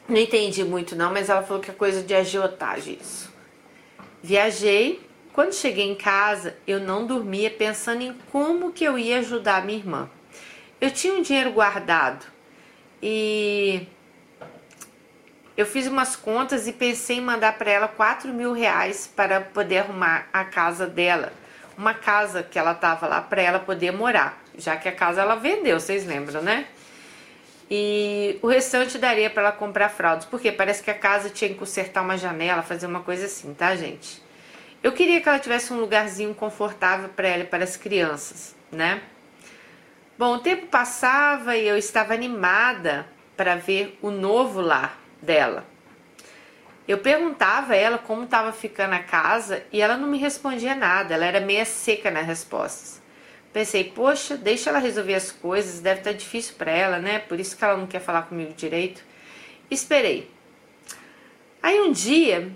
não 0.07 0.17
entendi 0.17 0.63
muito 0.63 0.95
não, 0.95 1.11
mas 1.11 1.29
ela 1.29 1.43
falou 1.43 1.61
que 1.61 1.71
é 1.71 1.73
coisa 1.73 2.01
de 2.01 2.13
agiotagem 2.13 2.97
isso. 3.01 3.33
Viajei 4.21 5.05
quando 5.35 5.53
cheguei 5.53 5.83
em 5.83 5.95
casa, 5.95 6.55
eu 6.65 6.79
não 6.79 7.05
dormia 7.05 7.51
pensando 7.51 8.01
em 8.01 8.13
como 8.31 8.71
que 8.71 8.85
eu 8.85 8.97
ia 8.97 9.19
ajudar 9.19 9.65
minha 9.65 9.77
irmã. 9.77 10.09
Eu 10.79 10.89
tinha 10.89 11.13
um 11.13 11.21
dinheiro 11.21 11.51
guardado 11.51 12.25
e 13.03 13.85
eu 15.57 15.65
fiz 15.65 15.87
umas 15.87 16.15
contas 16.15 16.69
e 16.69 16.71
pensei 16.71 17.17
em 17.17 17.21
mandar 17.21 17.57
para 17.57 17.69
ela 17.69 17.87
4 17.89 18.33
mil 18.33 18.53
reais 18.53 19.11
para 19.13 19.41
poder 19.41 19.79
arrumar 19.79 20.29
a 20.31 20.45
casa 20.45 20.87
dela. 20.87 21.33
Uma 21.77 21.93
casa 21.93 22.41
que 22.41 22.57
ela 22.57 22.73
tava 22.73 23.05
lá 23.05 23.19
para 23.19 23.41
ela 23.41 23.59
poder 23.59 23.91
morar, 23.91 24.41
já 24.57 24.77
que 24.77 24.87
a 24.87 24.91
casa 24.93 25.21
ela 25.21 25.35
vendeu, 25.35 25.77
vocês 25.81 26.05
lembram, 26.05 26.41
né? 26.41 26.65
E 27.69 28.37
o 28.43 28.47
restante 28.47 28.97
daria 28.97 29.29
para 29.29 29.43
ela 29.43 29.51
comprar 29.51 29.89
fraldas, 29.89 30.25
porque 30.25 30.51
parece 30.51 30.83
que 30.83 30.91
a 30.91 30.97
casa 30.97 31.29
tinha 31.29 31.49
que 31.49 31.55
consertar 31.55 32.01
uma 32.01 32.17
janela, 32.17 32.61
fazer 32.61 32.85
uma 32.85 33.01
coisa 33.01 33.25
assim, 33.25 33.53
tá, 33.53 33.75
gente? 33.75 34.23
Eu 34.83 34.91
queria 34.91 35.19
que 35.19 35.27
ela 35.27 35.39
tivesse 35.39 35.73
um 35.73 35.79
lugarzinho 35.79 36.33
confortável 36.35 37.09
para 37.09 37.27
ela 37.27 37.43
e 37.43 37.47
para 37.47 37.63
as 37.63 37.75
crianças, 37.75 38.55
né? 38.71 39.01
Bom, 40.17 40.35
o 40.35 40.39
tempo 40.39 40.67
passava 40.67 41.57
e 41.57 41.67
eu 41.67 41.75
estava 41.75 42.13
animada 42.13 43.07
para 43.35 43.55
ver 43.55 43.97
o 44.01 44.11
novo 44.11 44.61
lar 44.61 44.99
dela. 45.21 45.65
Eu 46.87 46.99
perguntava 46.99 47.73
a 47.73 47.75
ela 47.75 47.97
como 47.97 48.25
estava 48.25 48.51
ficando 48.51 48.93
a 48.93 48.99
casa 48.99 49.63
e 49.71 49.81
ela 49.81 49.97
não 49.97 50.07
me 50.07 50.19
respondia 50.19 50.75
nada, 50.75 51.15
ela 51.15 51.25
era 51.25 51.39
meia 51.39 51.65
seca 51.65 52.11
nas 52.11 52.27
respostas. 52.27 53.01
Pensei, 53.55 53.85
poxa, 53.85 54.35
deixa 54.35 54.69
ela 54.69 54.79
resolver 54.79 55.15
as 55.15 55.31
coisas, 55.31 55.79
deve 55.79 56.01
estar 56.01 56.11
tá 56.11 56.17
difícil 56.17 56.55
para 56.57 56.71
ela, 56.71 56.99
né? 56.99 57.19
Por 57.19 57.39
isso 57.39 57.55
que 57.55 57.63
ela 57.63 57.77
não 57.77 57.87
quer 57.87 58.01
falar 58.01 58.23
comigo 58.23 58.53
direito. 58.53 59.01
Esperei. 59.71 60.29
Aí 61.63 61.79
um 61.79 61.89
dia, 61.89 62.51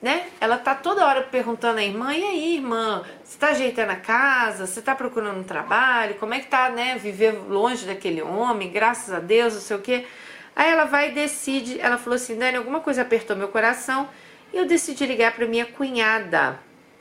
né? 0.00 0.28
Ela 0.40 0.58
tá 0.58 0.76
toda 0.76 1.04
hora 1.04 1.22
perguntando 1.22 1.80
à 1.80 1.82
irmã: 1.82 2.14
"E 2.14 2.22
aí, 2.22 2.54
irmã, 2.54 3.02
você 3.24 3.36
tá 3.36 3.48
ajeitando 3.48 3.90
a 3.90 3.96
casa? 3.96 4.64
Você 4.64 4.80
tá 4.80 4.94
procurando 4.94 5.40
um 5.40 5.42
trabalho? 5.42 6.14
Como 6.14 6.32
é 6.34 6.38
que 6.38 6.46
tá, 6.46 6.70
né, 6.70 6.96
viver 6.98 7.32
longe 7.32 7.84
daquele 7.84 8.22
homem? 8.22 8.70
Graças 8.70 9.12
a 9.12 9.18
Deus, 9.18 9.54
não 9.54 9.60
sei 9.60 9.76
o 9.76 9.80
quê". 9.80 10.06
Aí 10.54 10.70
ela 10.70 10.84
vai 10.84 11.08
e 11.10 11.14
decide, 11.14 11.80
ela 11.80 11.98
falou 11.98 12.14
assim: 12.14 12.38
"Dani, 12.38 12.58
alguma 12.58 12.78
coisa 12.78 13.02
apertou 13.02 13.34
meu 13.34 13.48
coração 13.48 14.08
e 14.52 14.56
eu 14.56 14.66
decidi 14.66 15.04
ligar 15.04 15.32
para 15.34 15.48
minha 15.48 15.66
cunhada". 15.66 16.60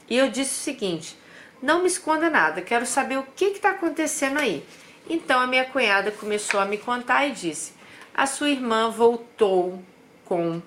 E 0.10 0.18
eu 0.18 0.28
disse 0.28 0.60
o 0.60 0.64
seguinte: 0.64 1.21
"Não 1.62 1.82
me 1.82 1.88
esconda 1.88 2.30
nada, 2.30 2.62
quero 2.62 2.86
saber 2.86 3.18
o 3.18 3.24
que 3.36 3.46
está 3.46 3.72
acontecendo 3.72 4.40
aí". 4.40 4.66
Então 5.10 5.40
a 5.40 5.48
minha 5.48 5.66
cunhada 5.66 6.12
começou 6.12 6.60
a 6.60 6.66
me 6.66 6.78
contar 6.78 7.28
e 7.28 7.32
disse: 7.32 7.74
"A 8.14 8.26
sua 8.26 8.50
irmã 8.50 8.90
voltou 8.90 9.82
com 10.26 10.62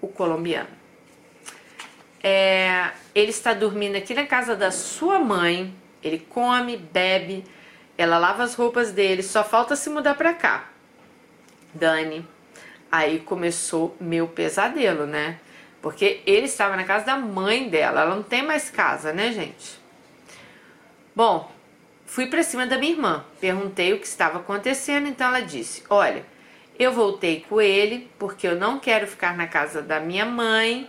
o 0.00 0.08
colombiano. 0.08 0.68
É, 2.22 2.90
ele 3.14 3.30
está 3.30 3.54
dormindo 3.54 3.96
aqui 3.96 4.14
na 4.14 4.26
casa 4.26 4.54
da 4.56 4.70
sua 4.70 5.18
mãe. 5.18 5.74
Ele 6.02 6.18
come, 6.18 6.76
bebe, 6.76 7.44
ela 7.96 8.18
lava 8.18 8.44
as 8.44 8.54
roupas 8.54 8.92
dele, 8.92 9.22
só 9.22 9.42
falta 9.42 9.74
se 9.74 9.90
mudar 9.90 10.14
para 10.14 10.32
cá. 10.32 10.68
Dani, 11.74 12.26
aí 12.90 13.18
começou 13.20 13.96
meu 14.00 14.28
pesadelo, 14.28 15.06
né? 15.06 15.40
Porque 15.82 16.20
ele 16.26 16.46
estava 16.46 16.76
na 16.76 16.84
casa 16.84 17.06
da 17.06 17.16
mãe 17.16 17.68
dela, 17.68 18.02
ela 18.02 18.14
não 18.14 18.22
tem 18.22 18.42
mais 18.42 18.70
casa, 18.70 19.12
né, 19.12 19.32
gente? 19.32 19.80
Bom, 21.18 21.50
fui 22.06 22.28
para 22.28 22.44
cima 22.44 22.64
da 22.64 22.78
minha 22.78 22.92
irmã, 22.92 23.24
perguntei 23.40 23.92
o 23.92 23.98
que 23.98 24.06
estava 24.06 24.38
acontecendo, 24.38 25.08
então 25.08 25.26
ela 25.26 25.40
disse: 25.40 25.82
Olha, 25.90 26.24
eu 26.78 26.92
voltei 26.92 27.44
com 27.48 27.60
ele 27.60 28.08
porque 28.20 28.46
eu 28.46 28.54
não 28.54 28.78
quero 28.78 29.04
ficar 29.04 29.36
na 29.36 29.48
casa 29.48 29.82
da 29.82 29.98
minha 29.98 30.24
mãe 30.24 30.88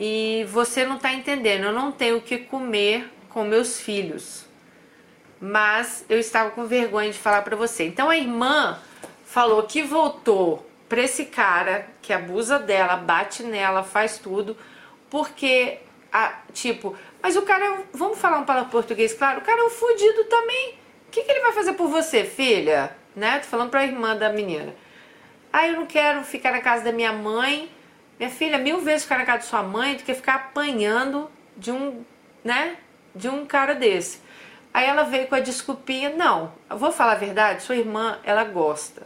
e 0.00 0.46
você 0.48 0.86
não 0.86 0.96
está 0.96 1.12
entendendo, 1.12 1.64
eu 1.64 1.72
não 1.74 1.92
tenho 1.92 2.16
o 2.16 2.22
que 2.22 2.38
comer 2.38 3.12
com 3.28 3.44
meus 3.44 3.78
filhos. 3.78 4.46
Mas 5.38 6.06
eu 6.08 6.18
estava 6.18 6.52
com 6.52 6.64
vergonha 6.64 7.12
de 7.12 7.18
falar 7.18 7.42
para 7.42 7.54
você. 7.54 7.84
Então 7.84 8.08
a 8.08 8.16
irmã 8.16 8.78
falou 9.22 9.64
que 9.64 9.82
voltou 9.82 10.66
para 10.88 11.02
esse 11.02 11.26
cara 11.26 11.90
que 12.00 12.14
abusa 12.14 12.58
dela, 12.58 12.96
bate 12.96 13.42
nela, 13.42 13.82
faz 13.82 14.16
tudo, 14.16 14.56
porque 15.10 15.78
a, 16.10 16.40
tipo, 16.54 16.96
mas 17.22 17.36
o 17.36 17.42
cara, 17.42 17.84
vamos 17.92 18.18
falar 18.18 18.38
um 18.38 18.44
palavra 18.44 18.68
português, 18.70 19.14
claro, 19.14 19.38
o 19.38 19.42
cara 19.42 19.60
é 19.60 19.64
um 19.64 19.70
fudido 19.70 20.24
também. 20.24 20.74
O 21.06 21.10
que, 21.12 21.22
que 21.22 21.30
ele 21.30 21.40
vai 21.40 21.52
fazer 21.52 21.74
por 21.74 21.88
você, 21.88 22.24
filha? 22.24 22.96
Né? 23.14 23.38
Tô 23.38 23.46
falando 23.46 23.70
para 23.70 23.80
a 23.80 23.84
irmã 23.84 24.16
da 24.16 24.30
menina. 24.30 24.74
Ah, 25.52 25.68
eu 25.68 25.76
não 25.76 25.86
quero 25.86 26.24
ficar 26.24 26.50
na 26.50 26.60
casa 26.60 26.82
da 26.84 26.92
minha 26.92 27.12
mãe. 27.12 27.70
Minha 28.18 28.30
filha, 28.30 28.58
mil 28.58 28.80
vezes 28.80 29.02
ficar 29.02 29.18
na 29.18 29.24
casa 29.24 29.38
da 29.38 29.44
sua 29.44 29.62
mãe 29.62 29.94
do 29.94 30.02
que 30.02 30.14
ficar 30.14 30.34
apanhando 30.34 31.30
de 31.56 31.70
um, 31.70 32.04
né, 32.42 32.76
de 33.14 33.28
um 33.28 33.44
cara 33.44 33.74
desse. 33.74 34.20
Aí 34.72 34.86
ela 34.86 35.02
veio 35.02 35.26
com 35.26 35.34
a 35.34 35.40
desculpinha, 35.40 36.10
não, 36.10 36.54
vou 36.70 36.90
falar 36.90 37.12
a 37.12 37.16
verdade, 37.16 37.62
sua 37.62 37.76
irmã, 37.76 38.18
ela 38.24 38.42
gosta. 38.44 39.02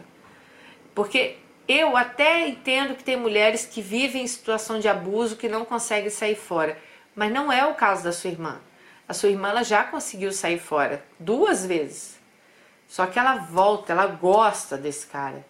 Porque 0.94 1.36
eu 1.66 1.96
até 1.96 2.46
entendo 2.46 2.94
que 2.94 3.02
tem 3.02 3.16
mulheres 3.16 3.66
que 3.66 3.82
vivem 3.82 4.22
em 4.22 4.26
situação 4.28 4.78
de 4.78 4.88
abuso 4.88 5.36
que 5.36 5.48
não 5.48 5.64
conseguem 5.64 6.08
sair 6.08 6.36
fora, 6.36 6.78
mas 7.16 7.32
não 7.32 7.50
é 7.50 7.66
o 7.66 7.74
caso 7.74 8.04
da 8.04 8.12
sua 8.12 8.30
irmã. 8.30 8.60
A 9.08 9.14
sua 9.14 9.30
irmã 9.30 9.48
ela 9.48 9.64
já 9.64 9.82
conseguiu 9.82 10.30
sair 10.30 10.58
fora 10.58 11.02
duas 11.18 11.64
vezes. 11.64 12.16
Só 12.86 13.06
que 13.06 13.18
ela 13.18 13.36
volta, 13.36 13.92
ela 13.92 14.06
gosta 14.06 14.76
desse 14.76 15.06
cara. 15.06 15.44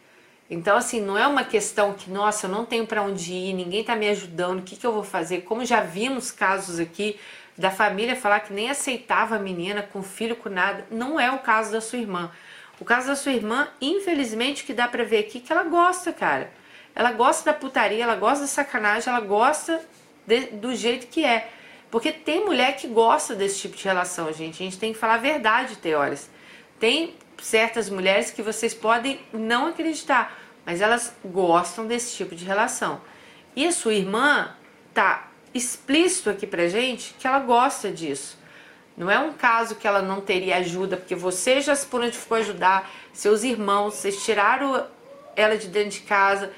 Então, 0.49 0.77
assim, 0.77 1.01
não 1.01 1.19
é 1.19 1.27
uma 1.27 1.43
questão 1.43 1.93
que, 1.93 2.09
nossa, 2.09 2.47
eu 2.47 2.51
não 2.51 2.65
tenho 2.65 2.87
para 2.87 3.03
onde 3.03 3.33
ir, 3.33 3.53
ninguém 3.53 3.81
está 3.81 3.97
me 3.97 4.09
ajudando, 4.09 4.61
o 4.61 4.63
que, 4.63 4.77
que 4.77 4.87
eu 4.87 4.93
vou 4.93 5.03
fazer? 5.03 5.41
Como 5.41 5.65
já 5.65 5.81
vimos 5.81 6.31
casos 6.31 6.79
aqui 6.79 7.19
da 7.59 7.71
família 7.71 8.15
falar 8.15 8.41
que 8.41 8.53
nem 8.53 8.71
aceitava 8.71 9.37
a 9.37 9.39
menina 9.39 9.83
com 9.83 10.03
filho, 10.03 10.37
com 10.37 10.49
nada. 10.49 10.87
Não 10.91 11.19
é 11.19 11.31
o 11.31 11.39
caso 11.39 11.73
da 11.73 11.81
sua 11.81 11.99
irmã. 11.99 12.31
O 12.79 12.85
caso 12.85 13.07
da 13.09 13.17
sua 13.17 13.33
irmã, 13.33 13.69
infelizmente, 13.81 14.65
que 14.65 14.75
dá 14.75 14.87
para 14.87 15.05
ver 15.05 15.19
aqui 15.19 15.41
que 15.41 15.51
ela 15.51 15.65
gosta, 15.65 16.13
cara. 16.13 16.51
Ela 16.95 17.13
gosta 17.13 17.51
da 17.51 17.59
putaria, 17.59 18.03
ela 18.03 18.17
gosta 18.17 18.43
da 18.43 18.47
sacanagem, 18.47 19.09
ela 19.09 19.21
gosta 19.21 19.81
de, 20.27 20.47
do 20.47 20.75
jeito 20.75 21.07
que 21.07 21.25
é. 21.25 21.51
Porque 21.97 22.13
tem 22.13 22.45
mulher 22.45 22.77
que 22.77 22.87
gosta 22.87 23.35
desse 23.35 23.59
tipo 23.59 23.75
de 23.75 23.83
relação, 23.83 24.31
gente. 24.31 24.63
A 24.63 24.67
gente 24.67 24.79
tem 24.79 24.93
que 24.93 24.99
falar 24.99 25.15
a 25.15 25.17
verdade, 25.17 25.77
teores. 25.77 26.29
Tem 26.79 27.15
certas 27.41 27.89
mulheres 27.89 28.31
que 28.31 28.43
vocês 28.43 28.75
podem 28.75 29.19
não 29.33 29.69
acreditar, 29.69 30.39
mas 30.67 30.83
elas 30.83 31.17
gostam 31.25 31.87
desse 31.87 32.15
tipo 32.15 32.35
de 32.35 32.45
relação. 32.45 33.01
E 33.57 33.67
a 33.67 33.73
sua 33.73 33.95
irmã 33.95 34.55
tá 34.93 35.31
explícito 35.55 36.29
aqui 36.29 36.47
pra 36.47 36.69
gente 36.69 37.15
que 37.19 37.27
ela 37.27 37.39
gosta 37.39 37.91
disso. 37.91 38.39
Não 38.95 39.11
é 39.11 39.19
um 39.19 39.33
caso 39.33 39.77
que 39.77 39.89
ela 39.89 40.03
não 40.03 40.21
teria 40.21 40.59
ajuda, 40.59 40.99
porque 40.99 41.15
você 41.15 41.63
já 41.63 41.75
se 41.75 41.87
prontificou 41.87 42.37
a 42.37 42.41
ajudar, 42.41 42.91
seus 43.15 43.43
irmãos, 43.43 43.95
vocês 43.95 44.23
tiraram 44.23 44.87
ela 45.35 45.57
de 45.57 45.69
dentro 45.69 45.93
de 45.93 46.01
casa, 46.01 46.53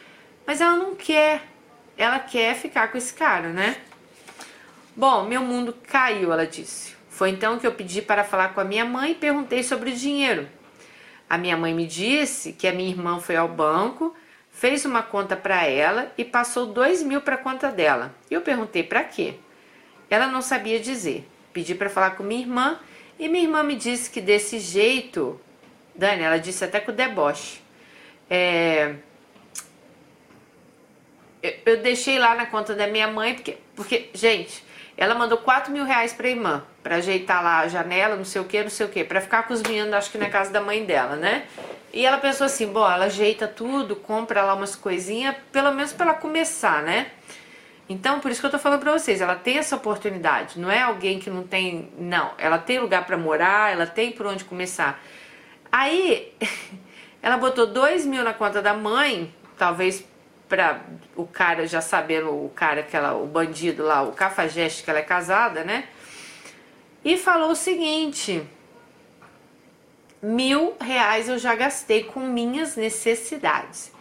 mas 0.44 0.61
ela 0.61 0.74
não 0.74 0.96
quer. 0.96 1.42
Ela 1.96 2.18
quer 2.18 2.57
ficar 2.57 2.90
com 2.90 2.98
esse 2.98 3.14
cara, 3.14 3.51
né? 3.51 3.77
Bom, 4.98 5.22
meu 5.22 5.42
mundo 5.42 5.72
caiu, 5.87 6.32
ela 6.32 6.44
disse. 6.44 6.96
Foi 7.08 7.30
então 7.30 7.56
que 7.56 7.64
eu 7.64 7.70
pedi 7.70 8.02
para 8.02 8.24
falar 8.24 8.48
com 8.52 8.61
a 8.61 8.64
minha 8.64 8.84
mãe 8.84 9.12
e 9.12 9.14
perguntei 9.14 9.62
sobre 9.62 9.92
o 9.92 9.94
dinheiro. 9.94 10.48
A 11.30 11.38
minha 11.38 11.56
mãe 11.56 11.72
me 11.72 11.87
disse 11.87 12.52
que 12.52 12.66
a 12.66 12.72
minha 12.72 12.90
irmã 12.90 13.20
foi 13.20 13.37
ao 13.37 13.46
banco, 13.46 14.12
fez 14.50 14.84
uma 14.84 15.00
conta 15.00 15.37
para 15.37 15.64
ela 15.64 16.12
e 16.18 16.24
passou 16.24 16.66
dois 16.66 17.00
mil 17.00 17.20
para 17.20 17.37
a 17.37 17.38
conta 17.38 17.70
dela. 17.70 18.12
Eu 18.28 18.40
perguntei 18.40 18.82
para 18.82 19.04
quê. 19.04 19.37
Ela 20.11 20.26
não 20.26 20.42
sabia 20.42 20.80
dizer. 20.80 21.28
Pedi 21.52 21.76
para 21.76 21.88
falar 21.88 22.16
com 22.16 22.24
minha 22.24 22.40
irmã 22.40 22.80
e 23.20 23.28
minha 23.28 23.44
irmã 23.44 23.62
me 23.62 23.76
disse 23.76 24.11
que 24.11 24.20
desse 24.20 24.58
jeito, 24.58 25.40
Dani, 25.94 26.24
ela 26.24 26.38
disse 26.38 26.64
até 26.64 26.80
com 26.80 26.90
deboche. 26.90 27.62
É, 28.28 28.96
eu 31.64 31.76
deixei 31.82 32.18
lá 32.18 32.34
na 32.34 32.46
conta 32.46 32.74
da 32.74 32.88
minha 32.88 33.06
mãe, 33.06 33.34
porque, 33.34 33.58
porque 33.76 34.11
gente, 34.12 34.66
ela 34.98 35.14
mandou 35.14 35.38
4 35.38 35.72
mil 35.72 35.84
reais 35.84 36.12
pra 36.12 36.28
irmã, 36.28 36.64
pra 36.82 36.96
ajeitar 36.96 37.40
lá 37.40 37.61
a 37.61 37.68
janela, 37.68 38.16
não 38.16 38.24
sei 38.24 38.42
o 38.42 38.44
que, 38.44 38.61
não 38.61 38.68
sei 38.68 38.84
o 38.84 38.88
que, 38.88 39.04
pra 39.04 39.20
ficar 39.20 39.44
cozinhando, 39.44 39.94
acho 39.94 40.11
que 40.11 40.18
na 40.18 40.28
casa 40.28 40.50
da 40.50 40.61
mãe 40.61 40.84
dela, 40.84 41.14
né? 41.14 41.44
E 41.92 42.04
ela 42.04 42.18
pensou 42.18 42.44
assim, 42.44 42.66
bom, 42.66 42.84
ela 42.84 43.04
ajeita 43.04 43.46
tudo, 43.46 43.94
compra 43.94 44.42
lá 44.42 44.54
umas 44.54 44.74
coisinhas, 44.74 45.37
pelo 45.52 45.70
menos 45.70 45.92
para 45.92 46.06
ela 46.11 46.14
começar, 46.14 46.82
né? 46.82 47.12
Então, 47.88 48.18
por 48.18 48.32
isso 48.32 48.40
que 48.40 48.46
eu 48.48 48.50
tô 48.50 48.58
falando 48.58 48.80
pra 48.80 48.92
vocês, 48.92 49.20
ela 49.20 49.37
tem 49.37 49.58
essa 49.58 49.76
oportunidade, 49.76 50.58
não 50.58 50.68
é 50.68 50.82
alguém 50.82 51.20
que 51.20 51.30
não 51.30 51.44
tem, 51.44 51.92
não, 51.96 52.32
ela 52.37 52.58
tem 52.58 52.80
lugar 52.80 53.06
para 53.06 53.16
morar, 53.16 53.72
ela 53.72 53.87
tem 53.87 54.11
por 54.11 54.26
onde 54.26 54.44
começar. 54.44 55.00
Aí, 55.70 56.34
ela 57.22 57.37
botou 57.37 57.68
2 57.68 58.04
mil 58.04 58.24
na 58.24 58.34
conta 58.34 58.61
da 58.61 58.74
mãe, 58.74 59.32
talvez 59.56 60.04
pra 60.48 60.80
o 61.14 61.26
cara 61.26 61.66
já 61.66 61.80
sabendo, 61.80 62.30
o 62.30 62.50
cara 62.54 62.82
que 62.82 62.96
ela, 62.96 63.14
o 63.14 63.26
bandido 63.26 63.82
lá, 63.84 64.02
o 64.02 64.12
cafajeste 64.12 64.82
que 64.82 64.90
ela 64.90 64.98
é 64.98 65.02
casada, 65.02 65.64
né? 65.64 65.88
E 67.04 67.16
falou 67.16 67.50
o 67.50 67.56
seguinte: 67.56 68.42
mil 70.22 70.76
reais 70.80 71.28
eu 71.28 71.38
já 71.38 71.54
gastei 71.54 72.04
com 72.04 72.20
minhas 72.20 72.76
necessidades 72.76 73.92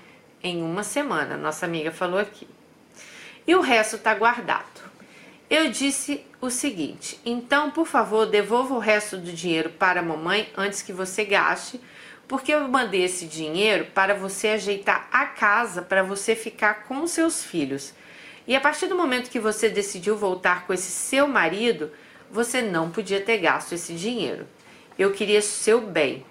em 0.43 0.63
uma 0.63 0.83
semana, 0.83 1.37
nossa 1.37 1.65
amiga 1.65 1.91
falou 1.91 2.19
aqui. 2.19 2.47
E 3.45 3.55
o 3.55 3.61
resto 3.61 3.97
tá 3.97 4.13
guardado. 4.13 4.87
Eu 5.49 5.69
disse 5.69 6.25
o 6.41 6.49
seguinte: 6.49 7.19
então, 7.25 7.71
por 7.71 7.87
favor, 7.87 8.25
devolva 8.25 8.73
o 8.73 8.79
resto 8.79 9.17
do 9.17 9.31
dinheiro 9.31 9.69
para 9.69 10.01
a 10.01 10.03
mamãe 10.03 10.51
antes 10.57 10.81
que 10.81 10.91
você 10.91 11.23
gaste 11.23 11.79
porque 12.27 12.53
eu 12.53 12.67
mandei 12.67 13.03
esse 13.03 13.25
dinheiro 13.25 13.85
para 13.93 14.13
você 14.13 14.49
ajeitar 14.49 15.07
a 15.11 15.25
casa 15.25 15.81
para 15.81 16.03
você 16.03 16.35
ficar 16.35 16.83
com 16.83 17.07
seus 17.07 17.43
filhos. 17.43 17.93
E 18.45 18.55
a 18.55 18.61
partir 18.61 18.87
do 18.87 18.95
momento 18.95 19.29
que 19.29 19.39
você 19.39 19.69
decidiu 19.69 20.17
voltar 20.17 20.65
com 20.65 20.73
esse 20.73 20.91
seu 20.91 21.27
marido, 21.27 21.91
você 22.29 22.61
não 22.61 22.91
podia 22.91 23.21
ter 23.21 23.37
gasto 23.37 23.73
esse 23.73 23.93
dinheiro. 23.93 24.47
Eu 24.97 25.11
queria 25.11 25.41
seu 25.41 25.81
bem. 25.81 26.25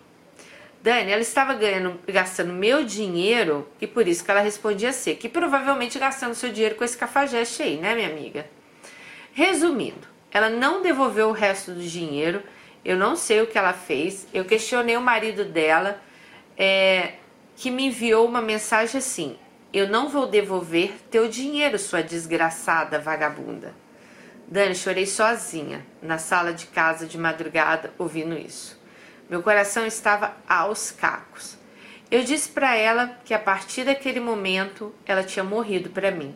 Dani, 0.82 1.10
ela 1.10 1.22
estava 1.22 1.54
ganhando, 1.54 1.98
gastando 2.06 2.52
meu 2.52 2.84
dinheiro 2.84 3.68
e 3.80 3.86
por 3.86 4.06
isso 4.06 4.24
que 4.24 4.30
ela 4.30 4.40
respondia 4.40 4.92
ser, 4.92 5.16
que 5.16 5.28
provavelmente 5.28 5.98
gastando 5.98 6.34
seu 6.34 6.52
dinheiro 6.52 6.76
com 6.76 6.84
esse 6.84 6.96
cafajeste 6.96 7.62
aí, 7.62 7.76
né, 7.76 7.94
minha 7.94 8.08
amiga? 8.08 8.46
Resumindo, 9.32 10.06
ela 10.30 10.48
não 10.48 10.82
devolveu 10.82 11.28
o 11.28 11.32
resto 11.32 11.72
do 11.72 11.82
dinheiro 11.82 12.42
eu 12.86 12.96
não 12.96 13.16
sei 13.16 13.40
o 13.42 13.48
que 13.48 13.58
ela 13.58 13.72
fez. 13.72 14.28
Eu 14.32 14.44
questionei 14.44 14.96
o 14.96 15.00
marido 15.00 15.44
dela, 15.44 16.00
é, 16.56 17.14
que 17.56 17.68
me 17.68 17.86
enviou 17.86 18.24
uma 18.24 18.40
mensagem 18.40 18.98
assim: 18.98 19.36
Eu 19.72 19.88
não 19.88 20.08
vou 20.08 20.28
devolver 20.28 20.92
teu 21.10 21.28
dinheiro, 21.28 21.80
sua 21.80 22.00
desgraçada 22.00 23.00
vagabunda. 23.00 23.74
Dani, 24.46 24.76
chorei 24.76 25.04
sozinha 25.04 25.84
na 26.00 26.16
sala 26.16 26.54
de 26.54 26.66
casa 26.66 27.06
de 27.06 27.18
madrugada 27.18 27.92
ouvindo 27.98 28.38
isso. 28.38 28.80
Meu 29.28 29.42
coração 29.42 29.84
estava 29.84 30.36
aos 30.48 30.92
cacos. 30.92 31.58
Eu 32.08 32.22
disse 32.22 32.48
para 32.50 32.76
ela 32.76 33.18
que 33.24 33.34
a 33.34 33.38
partir 33.40 33.82
daquele 33.82 34.20
momento 34.20 34.94
ela 35.04 35.24
tinha 35.24 35.42
morrido 35.42 35.90
para 35.90 36.12
mim. 36.12 36.32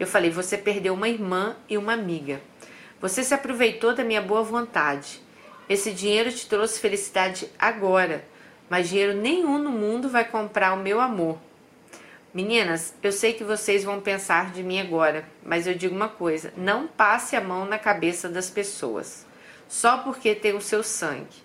Eu 0.00 0.08
falei: 0.08 0.28
Você 0.32 0.58
perdeu 0.58 0.94
uma 0.94 1.08
irmã 1.08 1.54
e 1.68 1.78
uma 1.78 1.92
amiga. 1.92 2.40
Você 3.00 3.22
se 3.22 3.32
aproveitou 3.32 3.94
da 3.94 4.02
minha 4.02 4.20
boa 4.20 4.42
vontade. 4.42 5.22
Esse 5.68 5.92
dinheiro 5.92 6.30
te 6.30 6.46
trouxe 6.46 6.78
felicidade 6.78 7.48
agora, 7.58 8.24
mas 8.68 8.88
dinheiro 8.88 9.14
nenhum 9.14 9.58
no 9.58 9.70
mundo 9.70 10.08
vai 10.08 10.24
comprar 10.24 10.74
o 10.74 10.82
meu 10.82 11.00
amor. 11.00 11.38
Meninas, 12.34 12.92
eu 13.02 13.12
sei 13.12 13.32
que 13.32 13.44
vocês 13.44 13.84
vão 13.84 14.00
pensar 14.00 14.50
de 14.50 14.62
mim 14.62 14.80
agora, 14.80 15.24
mas 15.42 15.66
eu 15.66 15.74
digo 15.74 15.94
uma 15.94 16.08
coisa: 16.08 16.52
não 16.56 16.86
passe 16.86 17.36
a 17.36 17.40
mão 17.40 17.64
na 17.64 17.78
cabeça 17.78 18.28
das 18.28 18.50
pessoas, 18.50 19.24
só 19.68 19.98
porque 19.98 20.34
tem 20.34 20.54
o 20.54 20.60
seu 20.60 20.82
sangue. 20.82 21.44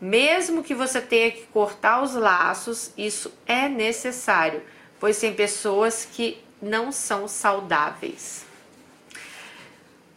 Mesmo 0.00 0.64
que 0.64 0.74
você 0.74 1.00
tenha 1.00 1.30
que 1.30 1.42
cortar 1.46 2.02
os 2.02 2.14
laços, 2.14 2.92
isso 2.96 3.32
é 3.46 3.68
necessário, 3.68 4.62
pois 4.98 5.20
tem 5.20 5.32
pessoas 5.32 6.04
que 6.04 6.42
não 6.60 6.90
são 6.90 7.28
saudáveis. 7.28 8.44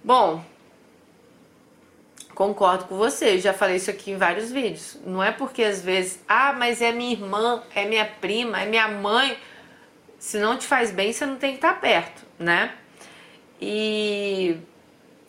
Bom, 0.04 0.44
concordo 2.34 2.86
com 2.86 2.98
você, 2.98 3.38
já 3.38 3.54
falei 3.54 3.78
isso 3.78 3.90
aqui 3.90 4.12
em 4.12 4.18
vários 4.18 4.52
vídeos. 4.52 4.98
Não 5.06 5.24
é 5.24 5.32
porque 5.32 5.64
às 5.64 5.82
vezes, 5.82 6.20
ah, 6.28 6.54
mas 6.54 6.82
é 6.82 6.92
minha 6.92 7.12
irmã, 7.12 7.64
é 7.76 7.86
minha 7.86 8.06
prima, 8.06 8.62
é 8.62 8.66
minha 8.66 8.88
mãe. 8.88 9.38
Se 10.18 10.38
não 10.38 10.58
te 10.58 10.66
faz 10.66 10.92
bem, 10.92 11.12
você 11.12 11.26
não 11.26 11.36
tem 11.36 11.52
que 11.52 11.58
estar 11.58 11.80
perto, 11.80 12.26
né? 12.40 12.74
E 13.62 14.58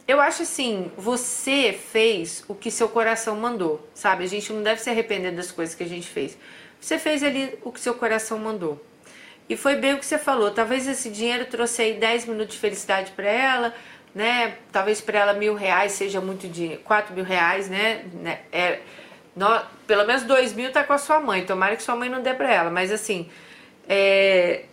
eu 0.06 0.20
acho 0.20 0.42
assim, 0.42 0.90
você 0.96 1.72
fez 1.72 2.44
o 2.48 2.54
que 2.54 2.70
seu 2.70 2.88
coração 2.88 3.36
mandou, 3.36 3.88
sabe? 3.94 4.24
A 4.24 4.28
gente 4.28 4.52
não 4.52 4.62
deve 4.62 4.80
se 4.80 4.90
arrepender 4.90 5.32
das 5.32 5.50
coisas 5.50 5.74
que 5.74 5.82
a 5.82 5.88
gente 5.88 6.06
fez. 6.06 6.36
Você 6.80 6.98
fez 6.98 7.22
ali 7.22 7.58
o 7.62 7.72
que 7.72 7.80
seu 7.80 7.94
coração 7.94 8.38
mandou. 8.38 8.84
E 9.48 9.56
foi 9.56 9.76
bem 9.76 9.94
o 9.94 9.98
que 9.98 10.06
você 10.06 10.18
falou. 10.18 10.50
Talvez 10.50 10.86
esse 10.86 11.10
dinheiro 11.10 11.46
trouxe 11.46 11.82
aí 11.82 11.94
10 11.94 12.26
minutos 12.26 12.54
de 12.54 12.60
felicidade 12.60 13.12
para 13.12 13.26
ela, 13.26 13.74
né? 14.14 14.56
Talvez 14.70 15.00
para 15.00 15.18
ela 15.18 15.32
mil 15.32 15.54
reais 15.54 15.92
seja 15.92 16.20
muito 16.20 16.48
dinheiro, 16.48 16.80
4 16.82 17.14
mil 17.14 17.24
reais, 17.24 17.68
né? 17.68 18.04
né? 18.14 18.40
É, 18.52 18.80
no, 19.34 19.46
pelo 19.86 20.06
menos 20.06 20.22
dois 20.22 20.52
mil 20.52 20.70
tá 20.72 20.84
com 20.84 20.92
a 20.92 20.98
sua 20.98 21.20
mãe. 21.20 21.44
Tomara 21.44 21.76
que 21.76 21.82
sua 21.82 21.96
mãe 21.96 22.08
não 22.08 22.22
dê 22.22 22.34
para 22.34 22.52
ela. 22.52 22.70
Mas 22.70 22.92
assim, 22.92 23.28
é... 23.88 24.64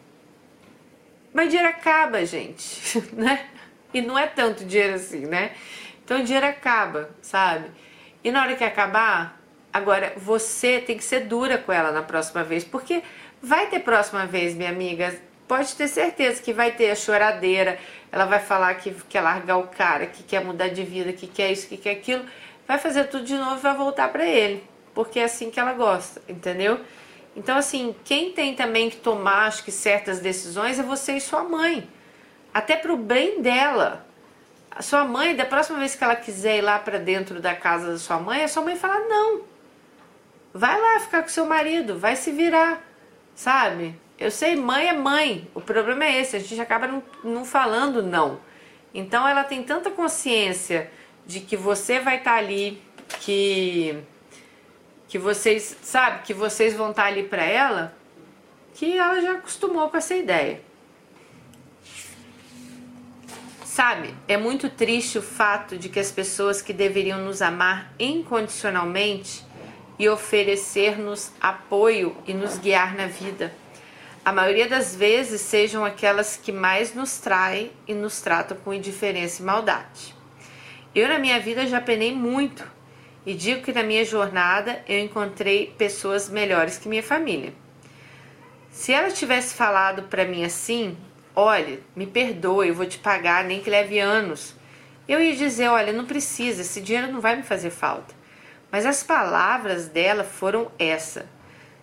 mas 1.33 1.49
dinheiro 1.49 1.69
acaba, 1.69 2.25
gente, 2.25 3.03
né? 3.13 3.47
E 3.93 4.01
não 4.01 4.17
é 4.17 4.27
tanto 4.27 4.63
dinheiro 4.63 4.95
assim, 4.95 5.25
né? 5.25 5.51
Então 6.03 6.19
o 6.19 6.23
dinheiro 6.23 6.45
acaba, 6.45 7.09
sabe? 7.21 7.69
E 8.23 8.31
na 8.31 8.41
hora 8.41 8.55
que 8.55 8.63
acabar, 8.63 9.39
agora 9.73 10.13
você 10.17 10.79
tem 10.79 10.97
que 10.97 11.03
ser 11.03 11.21
dura 11.21 11.57
com 11.57 11.71
ela 11.71 11.91
na 11.91 12.03
próxima 12.03 12.43
vez, 12.43 12.63
porque 12.63 13.01
Vai 13.41 13.67
ter 13.67 13.79
próxima 13.79 14.25
vez, 14.25 14.53
minha 14.53 14.69
amiga. 14.69 15.15
Pode 15.47 15.75
ter 15.75 15.87
certeza 15.87 16.41
que 16.41 16.53
vai 16.53 16.71
ter 16.71 16.91
a 16.91 16.95
choradeira. 16.95 17.79
Ela 18.11 18.25
vai 18.25 18.39
falar 18.39 18.73
que 18.75 18.91
quer 19.09 19.21
largar 19.21 19.57
o 19.57 19.67
cara, 19.67 20.05
que 20.05 20.23
quer 20.23 20.43
mudar 20.43 20.67
de 20.67 20.83
vida, 20.83 21.13
que 21.13 21.27
quer 21.27 21.51
isso, 21.51 21.67
que 21.67 21.77
quer 21.77 21.91
aquilo. 21.91 22.25
Vai 22.67 22.77
fazer 22.77 23.05
tudo 23.05 23.23
de 23.23 23.35
novo 23.35 23.55
e 23.55 23.61
vai 23.61 23.75
voltar 23.75 24.09
para 24.09 24.25
ele. 24.25 24.63
Porque 24.93 25.19
é 25.19 25.23
assim 25.23 25.49
que 25.49 25.59
ela 25.59 25.73
gosta, 25.73 26.21
entendeu? 26.27 26.79
Então, 27.35 27.57
assim, 27.57 27.95
quem 28.03 28.33
tem 28.33 28.53
também 28.53 28.89
que 28.89 28.97
tomar, 28.97 29.47
acho 29.47 29.63
que 29.63 29.71
certas 29.71 30.19
decisões 30.19 30.77
é 30.77 30.83
você 30.83 31.13
e 31.13 31.21
sua 31.21 31.43
mãe. 31.43 31.87
Até 32.53 32.75
pro 32.75 32.97
bem 32.97 33.41
dela. 33.41 34.05
A 34.69 34.81
sua 34.81 35.05
mãe, 35.05 35.35
da 35.35 35.45
próxima 35.45 35.79
vez 35.79 35.95
que 35.95 36.03
ela 36.03 36.15
quiser 36.15 36.57
ir 36.57 36.61
lá 36.61 36.77
para 36.79 36.97
dentro 36.97 37.39
da 37.39 37.55
casa 37.55 37.91
da 37.91 37.97
sua 37.97 38.19
mãe, 38.19 38.43
a 38.43 38.47
sua 38.47 38.63
mãe 38.63 38.75
fala: 38.75 38.99
não. 39.07 39.41
Vai 40.53 40.79
lá 40.79 40.99
ficar 40.99 41.21
com 41.21 41.29
seu 41.29 41.45
marido, 41.45 41.97
vai 41.97 42.17
se 42.17 42.31
virar 42.31 42.81
sabe? 43.35 43.95
Eu 44.21 44.29
sei, 44.29 44.55
mãe 44.55 44.87
é 44.87 44.93
mãe. 44.93 45.49
O 45.55 45.59
problema 45.59 46.05
é 46.05 46.21
esse, 46.21 46.35
a 46.35 46.39
gente 46.39 46.61
acaba 46.61 46.87
não, 46.87 47.03
não 47.23 47.43
falando 47.43 48.03
não. 48.03 48.39
Então 48.93 49.27
ela 49.27 49.43
tem 49.43 49.63
tanta 49.63 49.89
consciência 49.89 50.91
de 51.25 51.39
que 51.39 51.57
você 51.57 51.99
vai 51.99 52.17
estar 52.17 52.33
tá 52.33 52.37
ali, 52.37 52.79
que 53.19 53.97
que 55.07 55.17
vocês, 55.17 55.75
sabe, 55.81 56.21
que 56.23 56.33
vocês 56.33 56.73
vão 56.73 56.91
estar 56.91 57.01
tá 57.01 57.07
ali 57.09 57.23
para 57.23 57.43
ela, 57.43 57.93
que 58.75 58.97
ela 58.97 59.19
já 59.19 59.33
acostumou 59.33 59.89
com 59.89 59.97
essa 59.97 60.15
ideia. 60.15 60.61
Sabe, 63.65 64.13
é 64.27 64.37
muito 64.37 64.69
triste 64.69 65.17
o 65.17 65.21
fato 65.21 65.77
de 65.77 65.89
que 65.89 65.99
as 65.99 66.11
pessoas 66.11 66.61
que 66.61 66.71
deveriam 66.71 67.19
nos 67.19 67.41
amar 67.41 67.91
incondicionalmente 67.99 69.43
e 69.97 70.07
oferecer-nos 70.07 71.31
apoio 71.41 72.15
e 72.25 72.33
nos 72.33 72.57
guiar 72.57 72.95
na 72.95 73.07
vida. 73.07 73.53
A 74.23 74.31
maioria 74.31 74.69
das 74.69 74.95
vezes 74.95 75.41
sejam 75.41 75.83
aquelas 75.83 76.37
que 76.37 76.51
mais 76.51 76.93
nos 76.93 77.17
traem 77.17 77.71
e 77.87 77.93
nos 77.95 78.21
tratam 78.21 78.55
com 78.55 78.71
indiferença 78.71 79.41
e 79.41 79.45
maldade. 79.45 80.15
Eu 80.93 81.07
na 81.07 81.17
minha 81.17 81.39
vida 81.39 81.65
já 81.65 81.81
penei 81.81 82.13
muito 82.13 82.63
e 83.25 83.33
digo 83.33 83.63
que 83.63 83.73
na 83.73 83.81
minha 83.81 84.05
jornada 84.05 84.83
eu 84.87 84.99
encontrei 84.99 85.73
pessoas 85.75 86.29
melhores 86.29 86.77
que 86.77 86.87
minha 86.87 87.01
família. 87.01 87.51
Se 88.69 88.93
ela 88.93 89.09
tivesse 89.09 89.55
falado 89.55 90.03
para 90.03 90.23
mim 90.23 90.43
assim, 90.43 90.95
olha, 91.35 91.79
me 91.95 92.05
perdoe, 92.05 92.67
eu 92.67 92.75
vou 92.75 92.85
te 92.85 92.99
pagar, 92.99 93.43
nem 93.43 93.59
que 93.59 93.71
leve 93.71 93.97
anos, 93.97 94.55
eu 95.07 95.19
ia 95.19 95.35
dizer, 95.35 95.67
olha, 95.67 95.91
não 95.91 96.05
precisa, 96.05 96.61
esse 96.61 96.79
dinheiro 96.79 97.11
não 97.11 97.21
vai 97.21 97.37
me 97.37 97.43
fazer 97.43 97.71
falta. 97.71 98.13
Mas 98.71 98.85
as 98.85 99.03
palavras 99.03 99.87
dela 99.87 100.23
foram 100.23 100.71
essa: 100.77 101.25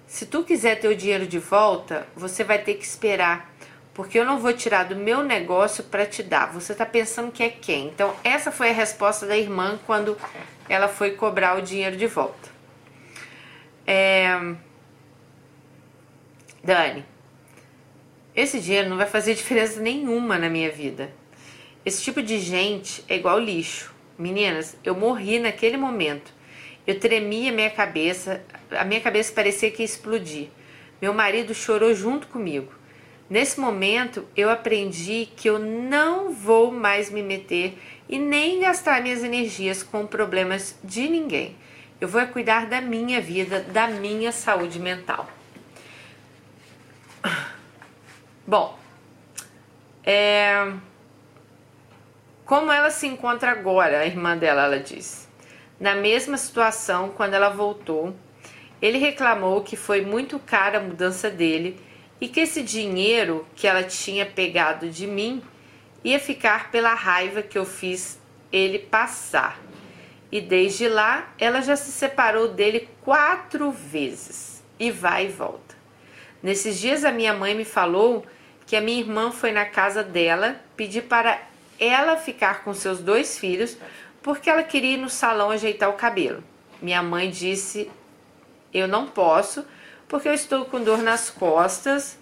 Se 0.09 0.25
tu 0.25 0.43
quiser 0.43 0.81
ter 0.81 0.89
o 0.89 0.97
dinheiro 0.97 1.27
de 1.27 1.39
volta, 1.39 2.09
você 2.17 2.43
vai 2.43 2.59
ter 2.59 2.75
que 2.75 2.85
esperar, 2.85 3.55
porque 3.93 4.19
eu 4.19 4.25
não 4.25 4.39
vou 4.39 4.55
tirar 4.55 4.85
do 4.85 4.97
meu 4.97 5.23
negócio 5.23 5.85
para 5.85 6.07
te 6.07 6.23
dar. 6.23 6.51
Você 6.51 6.73
está 6.73 6.87
pensando 6.87 7.31
que 7.31 7.43
é 7.43 7.51
quem? 7.51 7.89
Então, 7.89 8.17
essa 8.25 8.51
foi 8.51 8.71
a 8.71 8.73
resposta 8.73 9.27
da 9.27 9.37
irmã 9.37 9.79
quando 9.85 10.17
ela 10.67 10.89
foi 10.89 11.11
cobrar 11.11 11.59
o 11.59 11.63
dinheiro 11.63 11.95
de 11.95 12.07
volta. 12.07 12.49
É... 13.87 14.55
Dani, 16.65 17.05
esse 18.35 18.61
dinheiro 18.61 18.89
não 18.89 18.97
vai 18.97 19.07
fazer 19.07 19.35
diferença 19.37 19.79
nenhuma 19.79 20.39
na 20.39 20.49
minha 20.49 20.71
vida. 20.71 21.13
Esse 21.85 22.03
tipo 22.03 22.23
de 22.23 22.39
gente 22.39 23.05
é 23.07 23.17
igual 23.17 23.39
lixo. 23.39 23.95
Meninas, 24.19 24.75
eu 24.83 24.95
morri 24.95 25.39
naquele 25.39 25.77
momento. 25.77 26.38
Eu 26.89 26.99
tremia 26.99 27.53
minha 27.53 27.69
cabeça, 27.69 28.43
a 28.71 28.83
minha 28.83 29.03
cabeça 29.03 29.31
parecia 29.35 29.71
que 29.71 29.83
ia 29.83 29.85
explodir. 29.85 30.49
Meu 31.03 31.13
marido 31.13 31.53
chorou 31.53 31.95
junto 31.95 32.29
comigo. 32.29 32.73
Nesse 33.29 33.61
momento, 33.61 34.27
eu 34.35 34.49
aprendi 34.49 35.29
que 35.37 35.51
eu 35.51 35.59
não 35.59 36.33
vou 36.33 36.73
mais 36.73 37.11
me 37.11 37.23
meter 37.23 37.79
e 38.09 38.19
nem 38.19 38.61
gastar 38.61 39.03
minhas 39.03 39.23
energias 39.23 39.83
com 39.83 40.07
problemas 40.07 40.79
de 40.83 41.07
ninguém. 41.11 41.55
Eu 42.01 42.09
vou 42.09 42.27
cuidar 42.29 42.65
da 42.65 42.81
minha 42.81 43.21
vida, 43.21 43.61
da 43.61 43.89
minha 43.89 44.33
saúde 44.33 44.81
mental. 44.81 45.29
Bom, 48.47 48.79
é... 50.03 50.73
como 52.47 52.73
ela 52.73 52.91
se 52.91 53.07
encontra 53.07 53.51
agora, 53.51 54.01
a 54.01 54.07
irmã 54.07 54.39
dela, 54.39 54.65
ela 54.65 54.81
disse. 54.81 55.28
Na 55.81 55.95
mesma 55.95 56.37
situação, 56.37 57.11
quando 57.11 57.35
ela 57.35 57.51
voltou, 57.51 58.15
ele 58.83 58.99
reclamou 58.99 59.63
que 59.63 59.77
foi 59.77 60.01
muito 60.01 60.39
cara 60.39 60.79
a 60.79 60.83
mudança 60.83 61.31
dele 61.31 61.81
e 62.21 62.29
que 62.29 62.41
esse 62.41 62.63
dinheiro 62.63 63.47
que 63.55 63.67
ela 63.67 63.85
tinha 63.85 64.27
pegado 64.27 64.91
de 64.91 65.07
mim 65.07 65.43
ia 66.03 66.19
ficar 66.19 66.71
pela 66.71 66.95
raiva 66.95 67.43
que 67.43 67.57
eu 67.57 67.65
fiz 67.65 68.19
ele 68.53 68.79
passar. 68.79 69.61
E 70.31 70.41
desde 70.41 70.89
lá 70.89 71.33
ela 71.39 71.61
já 71.61 71.77
se 71.77 71.93
separou 71.93 72.49
dele 72.49 72.89
quatro 73.03 73.71
vezes 73.71 74.65
e 74.79 74.91
vai 74.91 75.27
e 75.27 75.29
volta. 75.29 75.77
Nesses 76.43 76.79
dias 76.79 77.05
a 77.05 77.13
minha 77.13 77.33
mãe 77.33 77.55
me 77.55 77.65
falou 77.65 78.27
que 78.67 78.77
a 78.77 78.81
minha 78.81 79.01
irmã 79.01 79.31
foi 79.31 79.53
na 79.53 79.65
casa 79.65 80.03
dela 80.03 80.61
pedir 80.77 81.03
para 81.03 81.41
ela 81.81 82.17
ficar 82.17 82.65
com 82.65 82.75
seus 82.75 83.01
dois 83.01 83.39
filhos 83.39 83.77
porque 84.23 84.51
ela 84.51 84.63
queria 84.63 84.95
ir 84.95 84.99
no 84.99 85.09
salão 85.09 85.51
ajeitar 85.51 85.89
o 85.89 85.95
cabelo. 85.95 86.43
Minha 86.81 87.03
mãe 87.03 87.31
disse: 87.31 87.91
Eu 88.73 88.87
não 88.87 89.07
posso, 89.07 89.65
porque 90.07 90.29
eu 90.29 90.35
estou 90.35 90.65
com 90.65 90.83
dor 90.83 90.99
nas 90.99 91.31
costas 91.31 92.19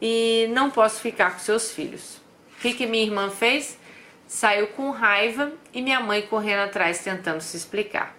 e 0.00 0.48
não 0.52 0.70
posso 0.70 1.00
ficar 1.00 1.32
com 1.32 1.38
seus 1.38 1.70
filhos. 1.70 2.16
O 2.56 2.60
que, 2.60 2.74
que 2.74 2.86
minha 2.86 3.04
irmã 3.04 3.30
fez? 3.30 3.78
Saiu 4.26 4.68
com 4.68 4.90
raiva 4.90 5.52
e 5.72 5.82
minha 5.82 6.00
mãe 6.00 6.22
correndo 6.22 6.60
atrás 6.60 6.98
tentando 7.00 7.40
se 7.40 7.56
explicar. 7.56 8.16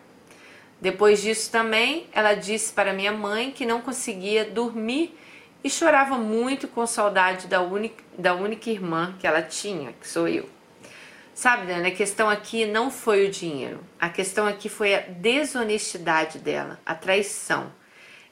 Depois 0.80 1.22
disso 1.22 1.52
também, 1.52 2.08
ela 2.12 2.34
disse 2.34 2.72
para 2.72 2.94
minha 2.94 3.12
mãe 3.12 3.52
que 3.52 3.65
não 3.65 3.82
conseguia 3.82 4.46
dormir 4.46 5.18
e 5.63 5.70
chorava 5.70 6.18
muito 6.18 6.68
com 6.68 6.86
saudade 6.86 7.48
da 7.48 7.62
única, 7.62 8.04
da 8.18 8.36
única 8.36 8.70
irmã 8.70 9.15
que 9.20 9.26
ela 9.26 9.41
tinha, 9.41 9.94
que 9.94 10.08
sou 10.08 10.28
eu. 10.28 10.48
Sabe, 11.36 11.65
Dani, 11.67 11.89
a 11.89 11.91
questão 11.91 12.30
aqui 12.30 12.65
não 12.65 12.89
foi 12.89 13.28
o 13.28 13.30
dinheiro. 13.30 13.82
A 14.00 14.08
questão 14.08 14.48
aqui 14.48 14.69
foi 14.69 14.95
a 14.95 15.02
desonestidade 15.02 16.39
dela, 16.39 16.80
a 16.86 16.95
traição. 16.95 17.74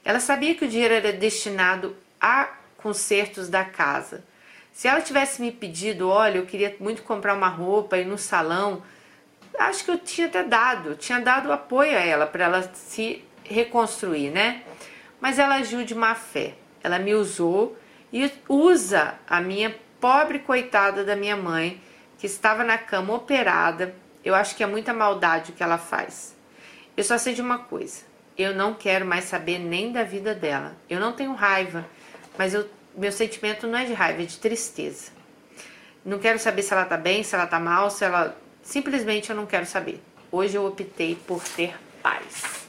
Ela 0.02 0.18
sabia 0.18 0.54
que 0.54 0.64
o 0.64 0.68
dinheiro 0.68 0.94
era 0.94 1.12
destinado 1.12 1.94
a 2.18 2.48
consertos 2.78 3.50
da 3.50 3.62
casa. 3.62 4.24
Se 4.72 4.88
ela 4.88 5.02
tivesse 5.02 5.42
me 5.42 5.52
pedido, 5.52 6.08
olha, 6.08 6.38
eu 6.38 6.46
queria 6.46 6.74
muito 6.80 7.02
comprar 7.02 7.34
uma 7.34 7.46
roupa 7.46 7.98
e 7.98 8.06
no 8.06 8.16
salão, 8.16 8.82
acho 9.58 9.84
que 9.84 9.90
eu 9.90 9.98
tinha 9.98 10.26
até 10.26 10.42
dado, 10.42 10.96
tinha 10.96 11.20
dado 11.20 11.52
apoio 11.52 11.94
a 11.94 12.00
ela 12.00 12.26
para 12.26 12.46
ela 12.46 12.62
se 12.72 13.22
reconstruir, 13.44 14.30
né? 14.30 14.62
Mas 15.20 15.38
ela 15.38 15.56
agiu 15.56 15.84
de 15.84 15.94
má 15.94 16.14
fé. 16.14 16.54
Ela 16.82 16.98
me 16.98 17.14
usou 17.14 17.76
e 18.10 18.32
usa 18.48 19.14
a 19.28 19.42
minha 19.42 19.76
pobre 20.00 20.38
coitada 20.38 21.04
da 21.04 21.14
minha 21.14 21.36
mãe 21.36 21.82
que 22.18 22.26
estava 22.26 22.64
na 22.64 22.78
cama 22.78 23.14
operada, 23.14 23.94
eu 24.24 24.34
acho 24.34 24.56
que 24.56 24.62
é 24.62 24.66
muita 24.66 24.92
maldade 24.92 25.52
o 25.52 25.54
que 25.54 25.62
ela 25.62 25.78
faz. 25.78 26.34
Eu 26.96 27.04
só 27.04 27.18
sei 27.18 27.34
de 27.34 27.42
uma 27.42 27.58
coisa: 27.58 28.02
eu 28.36 28.54
não 28.54 28.74
quero 28.74 29.04
mais 29.04 29.24
saber 29.24 29.58
nem 29.58 29.92
da 29.92 30.02
vida 30.02 30.34
dela. 30.34 30.76
Eu 30.88 31.00
não 31.00 31.12
tenho 31.12 31.34
raiva, 31.34 31.86
mas 32.38 32.54
eu, 32.54 32.68
meu 32.96 33.12
sentimento 33.12 33.66
não 33.66 33.78
é 33.78 33.84
de 33.84 33.92
raiva, 33.92 34.22
é 34.22 34.26
de 34.26 34.38
tristeza. 34.38 35.12
Não 36.04 36.18
quero 36.18 36.38
saber 36.38 36.62
se 36.62 36.72
ela 36.72 36.84
tá 36.84 36.96
bem, 36.96 37.22
se 37.22 37.34
ela 37.34 37.46
tá 37.46 37.58
mal, 37.58 37.90
se 37.90 38.04
ela. 38.04 38.36
Simplesmente 38.62 39.30
eu 39.30 39.36
não 39.36 39.46
quero 39.46 39.66
saber. 39.66 40.02
Hoje 40.30 40.56
eu 40.56 40.66
optei 40.66 41.14
por 41.26 41.42
ter 41.42 41.74
paz. 42.02 42.66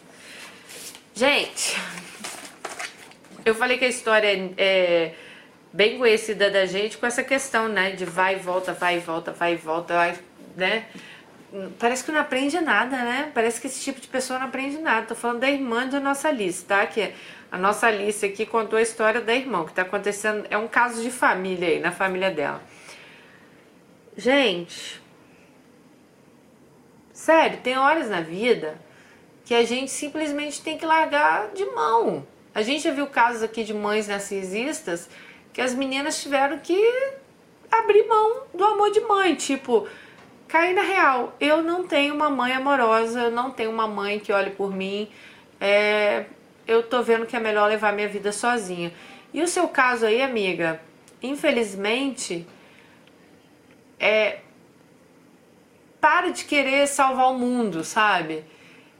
Gente, 1.13 1.77
eu 3.45 3.55
falei 3.55 3.77
que 3.77 3.85
a 3.85 3.87
história 3.87 4.53
é 4.57 5.13
bem 5.75 5.97
conhecida 5.97 6.49
da 6.49 6.65
gente 6.65 6.97
com 6.97 7.05
essa 7.05 7.21
questão, 7.21 7.67
né? 7.67 7.91
De 7.91 8.05
vai 8.05 8.35
e 8.35 8.39
volta, 8.39 8.71
vai 8.71 8.95
e 8.95 8.99
volta, 8.99 9.33
vai 9.33 9.53
e 9.53 9.57
volta, 9.57 9.93
vai, 9.93 10.17
né? 10.55 10.85
Parece 11.77 12.03
que 12.03 12.11
não 12.13 12.21
aprende 12.21 12.59
nada, 12.61 12.95
né? 12.95 13.31
Parece 13.33 13.59
que 13.59 13.67
esse 13.67 13.81
tipo 13.81 13.99
de 13.99 14.07
pessoa 14.07 14.39
não 14.39 14.47
aprende 14.47 14.77
nada. 14.77 15.07
Tô 15.07 15.15
falando 15.15 15.41
da 15.41 15.49
irmã 15.49 15.85
da 15.85 15.99
nossa 15.99 16.29
Alice, 16.29 16.63
tá? 16.63 16.85
Que 16.87 17.13
a 17.51 17.57
nossa 17.57 17.87
Alice 17.87 18.25
aqui 18.25 18.45
contou 18.45 18.79
a 18.79 18.81
história 18.81 19.19
da 19.19 19.35
irmã, 19.35 19.65
que 19.65 19.73
tá 19.73 19.81
acontecendo. 19.81 20.47
É 20.49 20.57
um 20.57 20.67
caso 20.67 21.01
de 21.01 21.11
família 21.11 21.67
aí, 21.67 21.79
na 21.79 21.91
família 21.91 22.31
dela. 22.31 22.63
Gente, 24.15 25.01
sério, 27.11 27.59
tem 27.61 27.77
horas 27.77 28.09
na 28.09 28.21
vida 28.21 28.79
que 29.43 29.53
a 29.53 29.63
gente 29.63 29.91
simplesmente 29.91 30.61
tem 30.61 30.77
que 30.77 30.85
largar 30.85 31.49
de 31.49 31.65
mão. 31.65 32.25
A 32.53 32.61
gente 32.61 32.85
já 32.85 32.91
viu 32.91 33.07
casos 33.07 33.43
aqui 33.43 33.65
de 33.65 33.73
mães 33.73 34.07
narcisistas 34.07 35.09
que 35.55 35.61
as 35.61 35.73
meninas 35.73 36.21
tiveram 36.21 36.59
que 36.59 36.77
abrir 37.71 38.05
mão 38.09 38.41
do 38.53 38.61
amor 38.61 38.91
de 38.91 38.99
mãe, 38.99 39.35
tipo, 39.35 39.87
cair 40.49 40.75
na 40.75 40.81
real. 40.81 41.33
Eu 41.39 41.63
não 41.63 41.87
tenho 41.87 42.13
uma 42.13 42.29
mãe 42.29 42.51
amorosa, 42.51 43.21
eu 43.21 43.31
não 43.31 43.49
tenho 43.49 43.71
uma 43.71 43.87
mãe 43.87 44.19
que 44.19 44.33
olhe 44.33 44.51
por 44.51 44.75
mim. 44.75 45.09
É, 45.61 46.25
eu 46.67 46.83
tô 46.83 47.01
vendo 47.01 47.25
que 47.25 47.37
é 47.37 47.39
melhor 47.39 47.69
levar 47.69 47.93
minha 47.93 48.09
vida 48.09 48.33
sozinha. 48.33 48.91
E 49.33 49.41
o 49.41 49.47
seu 49.47 49.65
caso 49.69 50.05
aí, 50.05 50.21
amiga, 50.21 50.81
infelizmente, 51.23 52.45
é 53.97 54.39
para 56.01 56.31
de 56.31 56.43
querer 56.43 56.85
salvar 56.85 57.31
o 57.31 57.39
mundo, 57.39 57.81
sabe? 57.85 58.43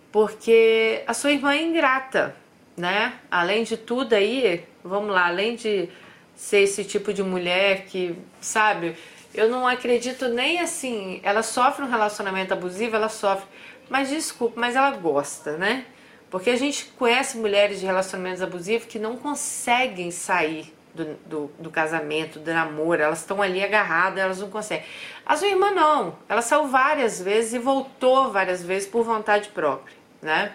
Porque 0.09 1.03
a 1.05 1.13
sua 1.13 1.31
irmã 1.31 1.53
é 1.53 1.63
ingrata, 1.63 2.33
né? 2.77 3.19
Além 3.29 3.65
de 3.65 3.75
tudo 3.75 4.13
aí, 4.13 4.63
vamos 4.81 5.13
lá, 5.13 5.27
além 5.27 5.57
de 5.57 5.89
ser 6.35 6.59
esse 6.59 6.83
tipo 6.83 7.13
de 7.13 7.23
mulher 7.23 7.85
que, 7.85 8.15
sabe, 8.41 8.95
eu 9.33 9.49
não 9.49 9.67
acredito 9.67 10.27
nem 10.27 10.59
assim, 10.59 11.19
ela 11.23 11.43
sofre 11.43 11.83
um 11.83 11.89
relacionamento 11.89 12.53
abusivo, 12.53 12.95
ela 12.95 13.09
sofre, 13.09 13.45
mas 13.89 14.09
desculpa, 14.09 14.59
mas 14.59 14.75
ela 14.75 14.91
gosta, 14.91 15.57
né? 15.57 15.85
Porque 16.29 16.49
a 16.49 16.55
gente 16.57 16.85
conhece 16.97 17.37
mulheres 17.37 17.79
de 17.79 17.85
relacionamentos 17.85 18.41
abusivos 18.41 18.87
que 18.87 18.99
não 18.99 19.15
conseguem 19.17 20.11
sair 20.11 20.73
do, 20.93 21.13
do, 21.25 21.51
do 21.59 21.69
casamento, 21.69 22.39
do 22.39 22.53
namoro, 22.53 23.01
elas 23.01 23.19
estão 23.19 23.41
ali 23.41 23.63
agarradas, 23.63 24.19
elas 24.19 24.39
não 24.39 24.49
conseguem. 24.49 24.85
A 25.25 25.35
sua 25.35 25.47
irmã 25.47 25.71
não, 25.71 26.17
ela 26.27 26.41
saiu 26.41 26.67
várias 26.67 27.21
vezes 27.21 27.53
e 27.53 27.59
voltou 27.59 28.31
várias 28.31 28.63
vezes 28.63 28.87
por 28.87 29.03
vontade 29.03 29.49
própria, 29.49 29.95
né? 30.21 30.53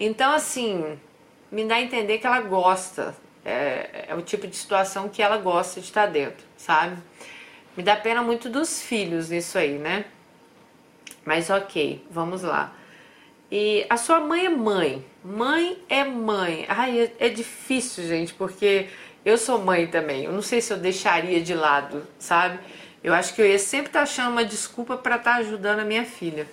Então, 0.00 0.32
assim, 0.32 0.98
me 1.50 1.64
dá 1.64 1.76
a 1.76 1.80
entender 1.80 2.18
que 2.18 2.26
ela 2.26 2.40
gosta 2.40 3.14
é, 3.48 4.06
é 4.08 4.14
o 4.14 4.22
tipo 4.22 4.46
de 4.46 4.56
situação 4.56 5.08
que 5.08 5.22
ela 5.22 5.38
gosta 5.38 5.80
de 5.80 5.86
estar 5.86 6.06
dentro, 6.06 6.44
sabe? 6.56 6.96
Me 7.76 7.82
dá 7.82 7.96
pena 7.96 8.22
muito 8.22 8.48
dos 8.50 8.82
filhos 8.82 9.30
nisso 9.30 9.56
aí, 9.56 9.78
né? 9.78 10.04
Mas 11.24 11.48
ok, 11.48 12.04
vamos 12.10 12.42
lá. 12.42 12.74
E 13.50 13.86
a 13.88 13.96
sua 13.96 14.20
mãe 14.20 14.46
é 14.46 14.48
mãe. 14.48 15.04
Mãe 15.24 15.78
é 15.88 16.04
mãe. 16.04 16.66
Ai, 16.68 17.00
é, 17.00 17.26
é 17.26 17.28
difícil, 17.28 18.06
gente, 18.06 18.34
porque 18.34 18.88
eu 19.24 19.38
sou 19.38 19.58
mãe 19.58 19.86
também. 19.86 20.24
Eu 20.24 20.32
não 20.32 20.42
sei 20.42 20.60
se 20.60 20.72
eu 20.72 20.76
deixaria 20.76 21.40
de 21.40 21.54
lado, 21.54 22.06
sabe? 22.18 22.58
Eu 23.02 23.14
acho 23.14 23.34
que 23.34 23.40
eu 23.40 23.46
ia 23.46 23.58
sempre 23.58 23.88
estar 23.88 24.02
achando 24.02 24.32
uma 24.32 24.44
desculpa 24.44 24.96
para 24.96 25.16
estar 25.16 25.36
ajudando 25.36 25.80
a 25.80 25.84
minha 25.84 26.04
filha. 26.04 26.46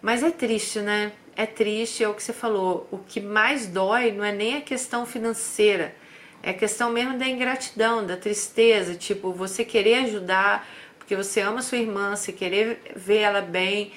Mas 0.00 0.22
é 0.22 0.30
triste, 0.30 0.80
né? 0.80 1.12
É 1.36 1.46
triste, 1.46 2.04
é 2.04 2.08
o 2.08 2.14
que 2.14 2.22
você 2.22 2.32
falou. 2.32 2.86
O 2.90 2.98
que 2.98 3.20
mais 3.20 3.66
dói 3.66 4.12
não 4.12 4.24
é 4.24 4.32
nem 4.32 4.56
a 4.56 4.60
questão 4.60 5.06
financeira, 5.06 5.94
é 6.42 6.50
a 6.50 6.54
questão 6.54 6.90
mesmo 6.90 7.18
da 7.18 7.26
ingratidão, 7.26 8.04
da 8.04 8.16
tristeza. 8.16 8.94
Tipo, 8.94 9.32
você 9.32 9.64
querer 9.64 10.04
ajudar 10.04 10.66
porque 10.98 11.16
você 11.16 11.40
ama 11.40 11.60
sua 11.62 11.78
irmã, 11.78 12.14
você 12.14 12.32
querer 12.32 12.80
ver 12.94 13.18
ela 13.18 13.40
bem 13.40 13.92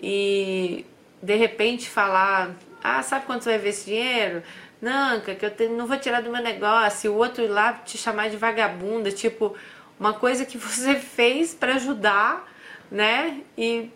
e 0.00 0.84
de 1.22 1.36
repente 1.36 1.88
falar: 1.88 2.56
Ah, 2.82 3.02
sabe 3.02 3.26
quanto 3.26 3.44
você 3.44 3.50
vai 3.50 3.58
ver 3.58 3.68
esse 3.68 3.84
dinheiro? 3.86 4.42
Nanca, 4.80 5.34
que 5.34 5.44
eu 5.44 5.70
não 5.70 5.86
vou 5.86 5.96
tirar 5.96 6.22
do 6.22 6.30
meu 6.30 6.42
negócio, 6.42 7.08
e 7.08 7.14
o 7.14 7.16
outro 7.16 7.46
lá 7.46 7.72
te 7.72 7.96
chamar 7.96 8.30
de 8.30 8.36
vagabunda, 8.36 9.10
tipo, 9.10 9.54
uma 9.98 10.12
coisa 10.12 10.44
que 10.44 10.58
você 10.58 10.96
fez 10.98 11.54
para 11.54 11.74
ajudar, 11.74 12.50
né? 12.90 13.42
E 13.56 13.90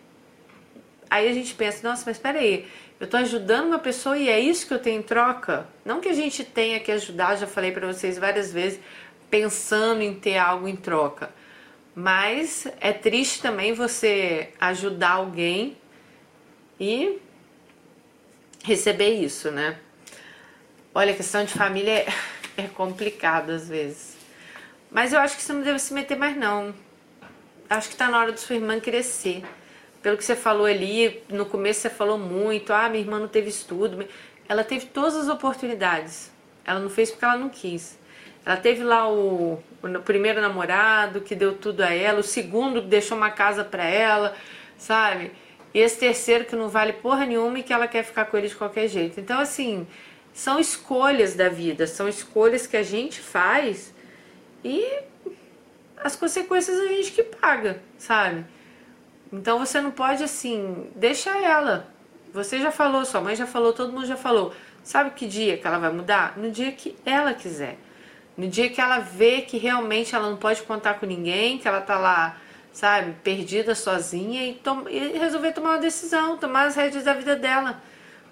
aí 1.11 1.27
a 1.27 1.33
gente 1.33 1.53
pensa, 1.53 1.87
nossa, 1.87 2.03
mas 2.05 2.17
peraí, 2.17 2.65
eu 2.97 3.03
estou 3.03 3.19
ajudando 3.19 3.67
uma 3.67 3.79
pessoa 3.79 4.17
e 4.17 4.29
é 4.29 4.39
isso 4.39 4.65
que 4.65 4.73
eu 4.73 4.79
tenho 4.79 4.99
em 4.99 5.03
troca? 5.03 5.67
Não 5.83 5.99
que 5.99 6.07
a 6.07 6.13
gente 6.13 6.41
tenha 6.45 6.79
que 6.79 6.89
ajudar, 6.89 7.35
já 7.35 7.45
falei 7.45 7.73
para 7.73 7.85
vocês 7.85 8.17
várias 8.17 8.53
vezes, 8.53 8.79
pensando 9.29 10.01
em 10.01 10.15
ter 10.15 10.37
algo 10.37 10.69
em 10.69 10.75
troca. 10.75 11.29
Mas 11.93 12.65
é 12.79 12.93
triste 12.93 13.41
também 13.41 13.73
você 13.73 14.53
ajudar 14.57 15.11
alguém 15.11 15.77
e 16.79 17.19
receber 18.63 19.09
isso, 19.09 19.51
né? 19.51 19.77
Olha, 20.95 21.11
a 21.11 21.15
questão 21.15 21.43
de 21.43 21.53
família 21.53 21.91
é, 21.91 22.07
é 22.55 22.67
complicada 22.67 23.53
às 23.53 23.67
vezes. 23.67 24.15
Mas 24.89 25.11
eu 25.11 25.19
acho 25.19 25.35
que 25.35 25.43
você 25.43 25.51
não 25.51 25.61
deve 25.61 25.79
se 25.79 25.93
meter 25.93 26.17
mais 26.17 26.37
não. 26.37 26.73
Acho 27.69 27.89
que 27.89 27.95
está 27.95 28.07
na 28.07 28.17
hora 28.17 28.31
de 28.31 28.39
sua 28.39 28.55
irmã 28.55 28.79
crescer 28.79 29.43
pelo 30.01 30.17
que 30.17 30.23
você 30.23 30.35
falou 30.35 30.65
ali, 30.65 31.21
no 31.29 31.45
começo 31.45 31.81
você 31.81 31.89
falou 31.89 32.17
muito, 32.17 32.73
ah, 32.73 32.89
minha 32.89 33.03
irmã 33.03 33.19
não 33.19 33.27
teve 33.27 33.49
estudo. 33.49 34.05
Ela 34.49 34.63
teve 34.63 34.87
todas 34.87 35.15
as 35.15 35.27
oportunidades. 35.29 36.31
Ela 36.65 36.79
não 36.79 36.89
fez 36.89 37.11
porque 37.11 37.25
ela 37.25 37.37
não 37.37 37.49
quis. 37.49 37.99
Ela 38.45 38.57
teve 38.57 38.83
lá 38.83 39.07
o, 39.07 39.61
o 39.83 39.99
primeiro 40.03 40.41
namorado 40.41 41.21
que 41.21 41.35
deu 41.35 41.53
tudo 41.55 41.81
a 41.81 41.93
ela, 41.93 42.19
o 42.19 42.23
segundo 42.23 42.81
deixou 42.81 43.15
uma 43.15 43.29
casa 43.29 43.63
para 43.63 43.83
ela, 43.83 44.35
sabe? 44.77 45.31
E 45.73 45.79
esse 45.79 45.99
terceiro 45.99 46.45
que 46.45 46.55
não 46.55 46.67
vale 46.67 46.93
porra 46.93 47.25
nenhuma 47.25 47.59
e 47.59 47.63
que 47.63 47.71
ela 47.71 47.87
quer 47.87 48.03
ficar 48.03 48.25
com 48.25 48.37
ele 48.37 48.47
de 48.47 48.55
qualquer 48.55 48.87
jeito. 48.87 49.19
Então, 49.19 49.39
assim, 49.39 49.87
são 50.33 50.59
escolhas 50.59 51.35
da 51.35 51.49
vida, 51.49 51.85
são 51.85 52.09
escolhas 52.09 52.65
que 52.65 52.75
a 52.75 52.83
gente 52.83 53.19
faz 53.19 53.93
e 54.63 54.85
as 55.97 56.15
consequências 56.15 56.79
a 56.79 56.87
gente 56.87 57.11
que 57.11 57.23
paga, 57.23 57.79
sabe? 57.97 58.43
Então 59.31 59.59
você 59.59 59.79
não 59.79 59.91
pode 59.91 60.23
assim, 60.23 60.89
deixa 60.95 61.29
ela. 61.29 61.87
Você 62.33 62.59
já 62.59 62.71
falou, 62.71 63.05
sua 63.05 63.21
mãe 63.21 63.35
já 63.35 63.47
falou, 63.47 63.71
todo 63.71 63.93
mundo 63.93 64.05
já 64.05 64.17
falou. 64.17 64.53
Sabe 64.83 65.11
que 65.11 65.25
dia 65.25 65.57
que 65.57 65.65
ela 65.65 65.77
vai 65.77 65.91
mudar? 65.91 66.37
No 66.37 66.51
dia 66.51 66.71
que 66.71 66.97
ela 67.05 67.33
quiser. 67.33 67.77
No 68.35 68.47
dia 68.47 68.69
que 68.69 68.81
ela 68.81 68.99
vê 68.99 69.41
que 69.41 69.57
realmente 69.57 70.15
ela 70.15 70.29
não 70.29 70.37
pode 70.37 70.61
contar 70.63 70.95
com 70.95 71.05
ninguém, 71.05 71.57
que 71.57 71.67
ela 71.67 71.81
tá 71.81 71.97
lá, 71.97 72.37
sabe, 72.73 73.13
perdida 73.23 73.75
sozinha 73.75 74.43
e, 74.43 74.59
e 74.89 75.17
resolver 75.17 75.51
tomar 75.51 75.71
uma 75.71 75.77
decisão, 75.79 76.37
tomar 76.37 76.67
as 76.67 76.75
rédeas 76.75 77.03
da 77.03 77.13
vida 77.13 77.35
dela. 77.35 77.81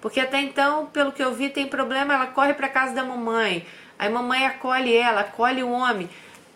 Porque 0.01 0.19
até 0.19 0.41
então, 0.41 0.85
pelo 0.87 1.11
que 1.11 1.21
eu 1.21 1.33
vi, 1.33 1.49
tem 1.49 1.67
problema, 1.67 2.13
ela 2.13 2.27
corre 2.27 2.53
para 2.53 2.67
casa 2.67 2.93
da 2.93 3.03
mamãe. 3.03 3.65
Aí 3.97 4.09
mamãe 4.09 4.45
acolhe 4.45 4.95
ela, 4.95 5.21
acolhe 5.21 5.61
o 5.61 5.69
homem. 5.69 6.09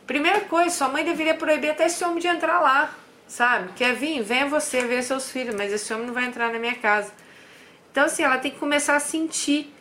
Primeira 0.07 0.41
coisa, 0.41 0.69
sua 0.69 0.89
mãe 0.89 1.03
deveria 1.03 1.35
proibir 1.35 1.71
até 1.71 1.85
esse 1.85 2.03
homem 2.03 2.19
de 2.19 2.27
entrar 2.27 2.59
lá 2.59 2.93
sabe? 3.27 3.73
Quer 3.73 3.95
vir? 3.95 4.21
Venha 4.21 4.47
você 4.47 4.85
ver 4.85 5.03
seus 5.03 5.31
filhos, 5.31 5.55
mas 5.55 5.71
esse 5.71 5.93
homem 5.93 6.07
não 6.07 6.13
vai 6.13 6.25
entrar 6.25 6.51
na 6.51 6.59
minha 6.59 6.75
casa. 6.75 7.11
Então, 7.91 8.05
assim, 8.05 8.23
ela 8.23 8.37
tem 8.37 8.51
que 8.51 8.57
começar 8.57 8.95
a 8.95 8.99
sentir, 8.99 9.73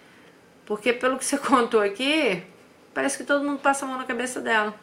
porque 0.66 0.92
pelo 0.92 1.18
que 1.18 1.24
você 1.24 1.38
contou 1.38 1.80
aqui, 1.80 2.42
parece 2.92 3.16
que 3.16 3.24
todo 3.24 3.44
mundo 3.44 3.60
passa 3.60 3.84
a 3.84 3.88
mão 3.88 3.98
na 3.98 4.04
cabeça 4.04 4.40
dela. 4.40 4.74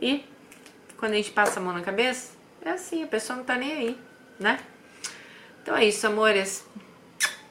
E 0.00 0.24
quando 0.96 1.12
a 1.12 1.16
gente 1.16 1.30
passa 1.30 1.58
a 1.58 1.62
mão 1.62 1.72
na 1.72 1.80
cabeça, 1.80 2.32
é 2.62 2.70
assim, 2.70 3.02
a 3.02 3.06
pessoa 3.06 3.36
não 3.36 3.44
tá 3.44 3.56
nem 3.56 3.72
aí, 3.72 3.98
né? 4.38 4.58
Então 5.62 5.76
é 5.76 5.84
isso, 5.84 6.06
amores. 6.06 6.66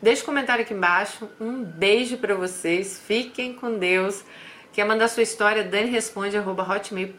Deixa 0.02 0.22
um 0.22 0.26
comentário 0.26 0.64
aqui 0.64 0.74
embaixo. 0.74 1.30
Um 1.40 1.64
beijo 1.64 2.18
para 2.18 2.36
vocês. 2.36 3.02
Fiquem 3.06 3.54
com 3.54 3.78
Deus. 3.78 4.24
Quer 4.72 4.86
mandar 4.86 5.08
sua 5.08 5.24
história? 5.24 5.64
Dani 5.64 5.90
responde 5.90 6.38
hotmail.co.k. 6.38 7.12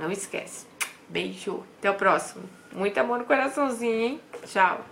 Não 0.00 0.12
esquece. 0.12 0.66
Beijo. 1.08 1.62
Até 1.78 1.90
o 1.90 1.94
próximo. 1.94 2.44
Muito 2.72 2.98
amor 2.98 3.18
no 3.18 3.24
coraçãozinho, 3.24 4.00
hein? 4.00 4.20
Tchau. 4.46 4.84